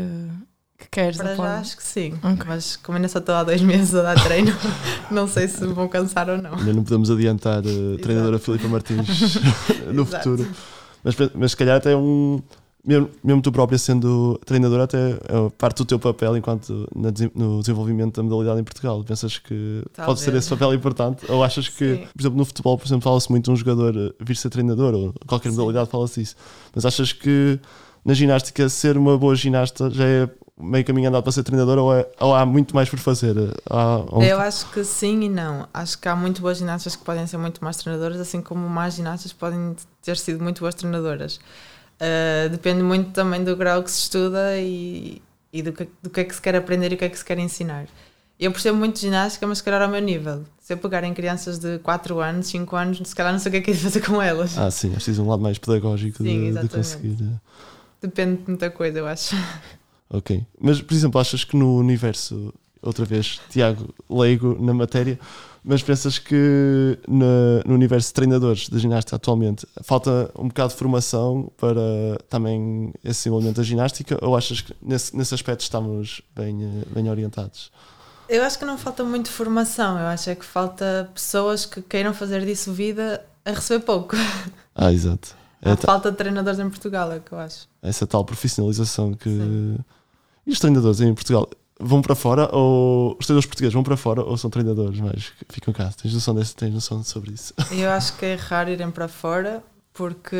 que 0.78 0.88
queres? 0.90 1.18
Para 1.18 1.36
já 1.36 1.60
acho 1.60 1.78
que 1.78 1.84
sim, 1.84 2.14
Ok. 2.24 2.46
mas 2.48 2.76
como 2.78 2.98
ainda 2.98 3.08
só 3.08 3.20
estou 3.20 3.36
há 3.36 3.44
dois 3.44 3.62
meses 3.62 3.94
a 3.96 4.02
dar 4.04 4.24
treino, 4.24 4.54
não 5.12 5.28
sei 5.28 5.48
se 5.48 5.66
me 5.66 5.74
vou 5.74 5.90
cansar 5.90 6.30
ou 6.30 6.38
não. 6.42 6.54
Ainda 6.56 6.74
não 6.74 6.84
podemos 6.84 7.10
adiantar 7.10 7.60
a 7.60 8.02
treinadora 8.02 8.38
Filipa 8.40 8.68
Martins 8.68 9.36
no 9.92 10.04
Exato. 10.04 10.30
futuro. 10.32 10.50
Mas, 11.04 11.16
mas 11.36 11.52
se 11.52 11.58
calhar 11.58 11.78
até 11.78 11.96
um. 11.96 12.42
Mesmo, 12.86 13.10
mesmo 13.22 13.42
tu 13.42 13.52
própria 13.52 13.78
sendo 13.78 14.40
treinadora, 14.46 14.84
até 14.86 15.12
é 15.12 15.50
parte 15.58 15.80
do 15.80 15.86
teu 15.86 16.00
papel 16.00 16.38
enquanto 16.38 16.88
na 16.96 17.12
no 17.36 17.60
desenvolvimento 17.60 18.16
da 18.16 18.24
modalidade 18.24 18.62
em 18.62 18.64
Portugal. 18.64 19.04
Pensas 19.04 19.38
que 19.38 19.84
pode 19.94 20.20
ser 20.22 20.26
Talvez. 20.28 20.44
esse 20.46 20.50
papel 20.50 20.74
importante? 20.74 21.30
Ou 21.30 21.44
achas 21.44 21.68
que, 21.68 21.96
Sim. 21.98 22.08
por 22.16 22.22
exemplo, 22.22 22.38
no 22.38 22.46
futebol, 22.46 22.78
por 22.78 22.88
exemplo, 22.88 23.02
fala-se 23.04 23.30
muito 23.30 23.44
de 23.46 23.52
um 23.52 23.56
jogador 23.58 23.94
eh, 23.94 24.14
vir 24.24 24.38
ser 24.38 24.50
treinador, 24.50 24.94
ou 24.94 25.14
qualquer 25.28 25.50
Sim. 25.50 25.58
modalidade 25.58 25.90
fala-se 25.90 26.22
isso. 26.22 26.36
Mas 26.74 26.86
achas 26.86 27.12
que 27.12 27.60
na 28.06 28.14
ginástica 28.14 28.70
ser 28.70 28.98
uma 28.98 29.18
boa 29.18 29.36
ginasta 29.36 29.90
já 29.90 30.06
é 30.06 30.30
meio 30.60 30.84
caminho 30.86 31.10
andado 31.10 31.24
para 31.24 31.32
ser 31.32 31.44
treinador 31.44 31.78
ou, 31.78 31.94
é- 31.94 32.08
ou 32.20 32.34
há 32.34 32.46
muito 32.46 32.76
mais 32.76 32.90
por 32.90 33.00
fazer? 33.00 33.36
Há, 33.70 33.98
um- 34.12 34.22
Eu 34.24 34.40
acho 34.40 34.70
que 34.72 34.84
sim 34.84 35.22
e 35.24 35.30
não. 35.30 35.68
Acho 35.74 35.98
que 36.00 36.08
há 36.08 36.16
muito 36.16 36.42
boas 36.42 36.58
ginastas 36.58 36.96
que 36.96 37.04
podem 37.04 37.26
ser 37.28 37.38
muito 37.38 37.64
más 37.64 37.78
treinadoras, 37.78 38.20
assim 38.20 38.42
como 38.42 38.68
más 38.68 38.96
ginastas 38.96 39.32
podem 39.34 39.76
ter 40.02 40.18
sido 40.18 40.44
muito 40.44 40.60
boas 40.62 40.74
treinadoras. 40.76 41.40
Uh, 42.00 42.50
depende 42.50 42.84
muito 42.84 43.12
também 43.12 43.44
do 43.44 43.56
grau 43.56 43.82
que 43.82 43.90
se 43.90 44.00
estuda 44.02 44.56
e, 44.58 45.22
e 45.52 45.62
do, 45.64 45.74
que, 45.74 45.90
do 46.02 46.10
que 46.10 46.20
é 46.20 46.24
que 46.24 46.36
se 46.36 46.42
quer 46.42 46.56
aprender 46.56 46.92
e 46.92 46.96
o 46.96 46.98
que 46.98 47.06
é 47.06 47.10
que 47.10 47.18
se 47.18 47.26
quer 47.26 47.40
ensinar. 47.40 47.86
Eu 48.40 48.52
percebo 48.52 48.78
muito 48.78 48.96
de 48.96 49.02
ginástica, 49.02 49.48
mas 49.48 49.58
se 49.58 49.64
calhar 49.64 49.82
ao 49.82 49.90
meu 49.90 50.00
nível. 50.00 50.44
Se 50.60 50.72
eu 50.74 50.78
pegar 50.78 51.04
em 51.04 51.12
crianças 51.12 51.58
de 51.58 51.80
4 51.80 52.20
anos, 52.20 52.46
5 52.48 52.76
anos, 52.76 53.00
se 53.04 53.16
calhar 53.16 53.32
não 53.34 53.40
sei 53.40 53.50
o 53.50 53.52
que 53.54 53.58
é 53.58 53.62
que 53.62 53.72
é 53.72 53.74
de 53.74 53.80
fazer 53.80 54.02
com 54.06 54.22
elas. 54.22 54.56
Ah, 54.58 54.70
sim, 54.70 54.90
acho 54.90 55.00
que 55.00 55.06
tens 55.06 55.18
um 55.20 55.28
lado 55.28 55.42
mais 55.42 55.58
pedagógico 55.58 56.18
Sim, 56.20 56.54
de, 56.54 56.60
de 56.60 56.70
conseguir. 56.70 57.18
eh, 57.20 57.40
Depende 58.00 58.44
de 58.44 58.48
muita 58.50 58.70
coisa, 58.70 59.00
eu 59.00 59.08
acho. 59.08 59.36
Ok. 60.10 60.46
Mas, 60.60 60.82
por 60.82 60.94
exemplo, 60.94 61.20
achas 61.20 61.44
que 61.44 61.56
no 61.56 61.78
universo, 61.78 62.54
outra 62.82 63.04
vez, 63.06 63.40
Tiago, 63.50 63.94
leigo 64.10 64.58
na 64.60 64.74
matéria, 64.74 65.20
mas 65.64 65.84
pensas 65.84 66.18
que 66.18 66.98
na- 67.08 67.62
no 67.66 67.74
universo 67.74 68.08
de 68.10 68.14
treinadores 68.14 68.70
da 68.70 68.80
ginástica 68.80 69.18
atualmente 69.18 69.68
falta 69.84 70.32
um 70.40 70.48
bocado 70.48 70.70
de 70.72 70.80
formação 70.80 71.52
para 71.58 71.82
também 72.30 72.94
esse 73.04 73.20
desenvolvimento 73.24 73.58
da 73.58 73.64
ginástica 73.64 74.18
ou 74.22 74.38
achas 74.38 74.62
que 74.62 74.74
nesse, 74.82 75.16
nesse 75.18 75.34
aspecto 75.34 75.62
estamos 75.62 76.22
bem, 76.34 76.64
eh, 76.64 76.84
bem 76.94 77.10
orientados? 77.10 77.70
Eu 78.30 78.44
acho 78.44 78.58
que 78.60 78.64
não 78.66 78.78
falta 78.78 79.04
muito 79.04 79.30
formação, 79.30 79.98
eu 80.00 80.08
acho 80.08 80.30
é 80.30 80.36
que 80.36 80.46
falta 80.46 81.10
pessoas 81.14 81.66
que 81.66 81.82
queiram 81.82 82.14
fazer 82.14 82.46
disso 82.46 82.72
vida 82.72 83.26
a 83.44 83.52
receber 83.52 83.84
pouco. 83.84 84.16
Ah, 84.80 84.94
exato. 84.94 85.36
É 85.60 85.76
ta- 85.76 85.88
falta 85.88 86.12
de 86.12 86.18
treinadores 86.18 86.60
em 86.60 86.70
Portugal, 86.70 87.12
é 87.12 87.18
o 87.18 87.22
que 87.22 87.32
eu 87.32 87.40
acho. 87.40 87.68
essa 87.82 88.06
tal 88.06 88.24
profissionalização 88.24 89.12
que. 89.16 89.28
Sim. 89.28 89.78
E 90.48 90.52
os 90.52 90.60
treinadores 90.60 91.02
em 91.02 91.14
Portugal 91.14 91.48
vão 91.80 92.02
para 92.02 92.16
fora 92.16 92.50
ou 92.56 93.16
os 93.20 93.26
treinadores 93.28 93.46
portugueses 93.46 93.74
vão 93.74 93.84
para 93.84 93.96
fora 93.98 94.24
ou 94.24 94.36
são 94.38 94.50
treinadores 94.50 95.00
que 95.48 95.54
ficam 95.54 95.74
cá? 95.74 95.92
Tens 96.02 96.14
noção, 96.14 96.34
desse, 96.34 96.56
tens 96.56 96.74
noção 96.74 97.04
sobre 97.04 97.32
isso? 97.34 97.54
Eu 97.72 97.92
acho 97.92 98.16
que 98.18 98.26
é 98.26 98.36
raro 98.36 98.70
irem 98.72 98.90
para 98.90 99.08
fora, 99.08 99.62
porque 99.94 100.36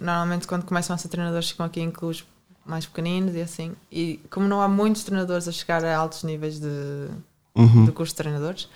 normalmente 0.00 0.46
quando 0.46 0.64
começam 0.64 0.94
a 0.94 0.98
ser 0.98 1.08
treinadores 1.08 1.48
ficam 1.50 1.64
aqui 1.64 1.80
em 1.80 1.90
clubes 1.90 2.24
mais 2.66 2.84
pequeninos 2.84 3.34
e 3.36 3.40
assim. 3.40 3.72
E 3.90 4.20
como 4.30 4.48
não 4.48 4.60
há 4.60 4.68
muitos 4.68 5.04
treinadores 5.04 5.46
a 5.46 5.52
chegar 5.52 5.84
a 5.84 5.96
altos 5.96 6.24
níveis 6.24 6.58
de, 6.60 6.68
Uhum. 7.54 7.86
de 7.86 7.92
curso 7.92 8.12
de 8.12 8.16
treinadores, 8.18 8.68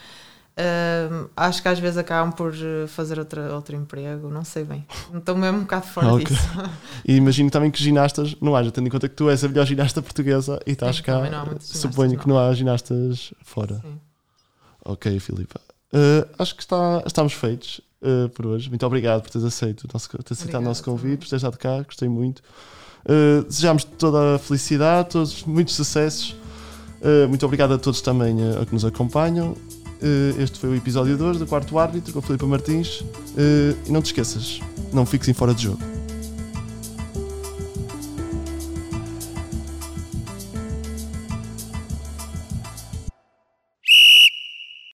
acho 1.36 1.62
que 1.62 1.68
às 1.68 1.78
vezes 1.78 1.96
acabam 1.96 2.32
por 2.32 2.52
eh, 2.54 2.86
fazer 2.86 3.18
outra, 3.18 3.54
outro 3.54 3.74
emprego, 3.76 4.28
não 4.28 4.44
sei 4.44 4.64
bem. 4.64 4.86
Estou 5.14 5.36
mesmo 5.36 5.58
um 5.58 5.62
bocado 5.62 5.86
fora 5.86 6.08
Ah, 6.08 6.14
ok. 6.14 6.26
disso. 6.26 6.48
E 7.06 7.16
imagino 7.16 7.50
também 7.50 7.70
que 7.70 7.82
ginastas 7.82 8.36
não 8.40 8.54
haja, 8.54 8.70
tendo 8.70 8.86
em 8.86 8.90
conta 8.90 9.08
que 9.08 9.14
tu 9.14 9.30
és 9.30 9.42
a 9.42 9.48
melhor 9.48 9.66
ginasta 9.66 10.02
portuguesa 10.02 10.60
e 10.66 10.72
estás 10.72 10.96
Sim, 10.96 11.02
cá. 11.02 11.22
Suponho 11.60 12.18
que 12.18 12.28
não 12.28 12.38
há 12.38 12.52
ginastas 12.52 13.32
fora. 13.42 13.76
Sim. 13.76 13.98
Ok, 14.84 15.18
Filipa. 15.20 15.60
Uh, 15.92 16.28
acho 16.38 16.54
que 16.54 16.62
está, 16.62 17.02
estamos 17.06 17.32
feitos 17.32 17.80
uh, 18.02 18.28
por 18.30 18.46
hoje. 18.46 18.68
Muito 18.68 18.84
obrigado 18.86 19.22
por 19.22 19.30
teres 19.30 19.46
aceito, 19.46 19.84
o 19.84 19.88
nosso, 19.92 20.08
ter 20.08 20.34
aceitado 20.34 20.62
o 20.62 20.64
nosso 20.64 20.82
convite, 20.84 21.18
por 21.18 21.28
teres 21.28 21.42
estado 21.42 21.58
cá, 21.58 21.82
gostei 21.82 22.08
muito. 22.08 22.40
Uh, 23.04 23.44
desejamos 23.44 23.84
toda 23.84 24.36
a 24.36 24.38
felicidade, 24.38 25.10
todos 25.10 25.42
muitos 25.44 25.74
sucessos 25.74 26.36
muito 27.30 27.46
obrigado 27.46 27.72
a 27.72 27.78
todos 27.78 28.02
também 28.02 28.36
a 28.60 28.66
que 28.66 28.74
nos 28.74 28.84
acompanham. 28.84 29.56
Uh, 30.02 30.40
este 30.40 30.58
foi 30.58 30.70
o 30.70 30.74
episódio 30.74 31.16
2 31.16 31.38
do 31.38 31.46
quarto 31.46 31.78
árbitro 31.78 32.12
com 32.12 32.18
a 32.18 32.22
Filipe 32.22 32.44
Martins. 32.46 33.00
Uh, 33.00 33.76
e 33.86 33.92
não 33.92 34.00
te 34.00 34.06
esqueças, 34.06 34.60
não 34.92 35.04
fiques 35.04 35.28
em 35.28 35.34
fora 35.34 35.54
de 35.54 35.64
jogo. 35.64 35.99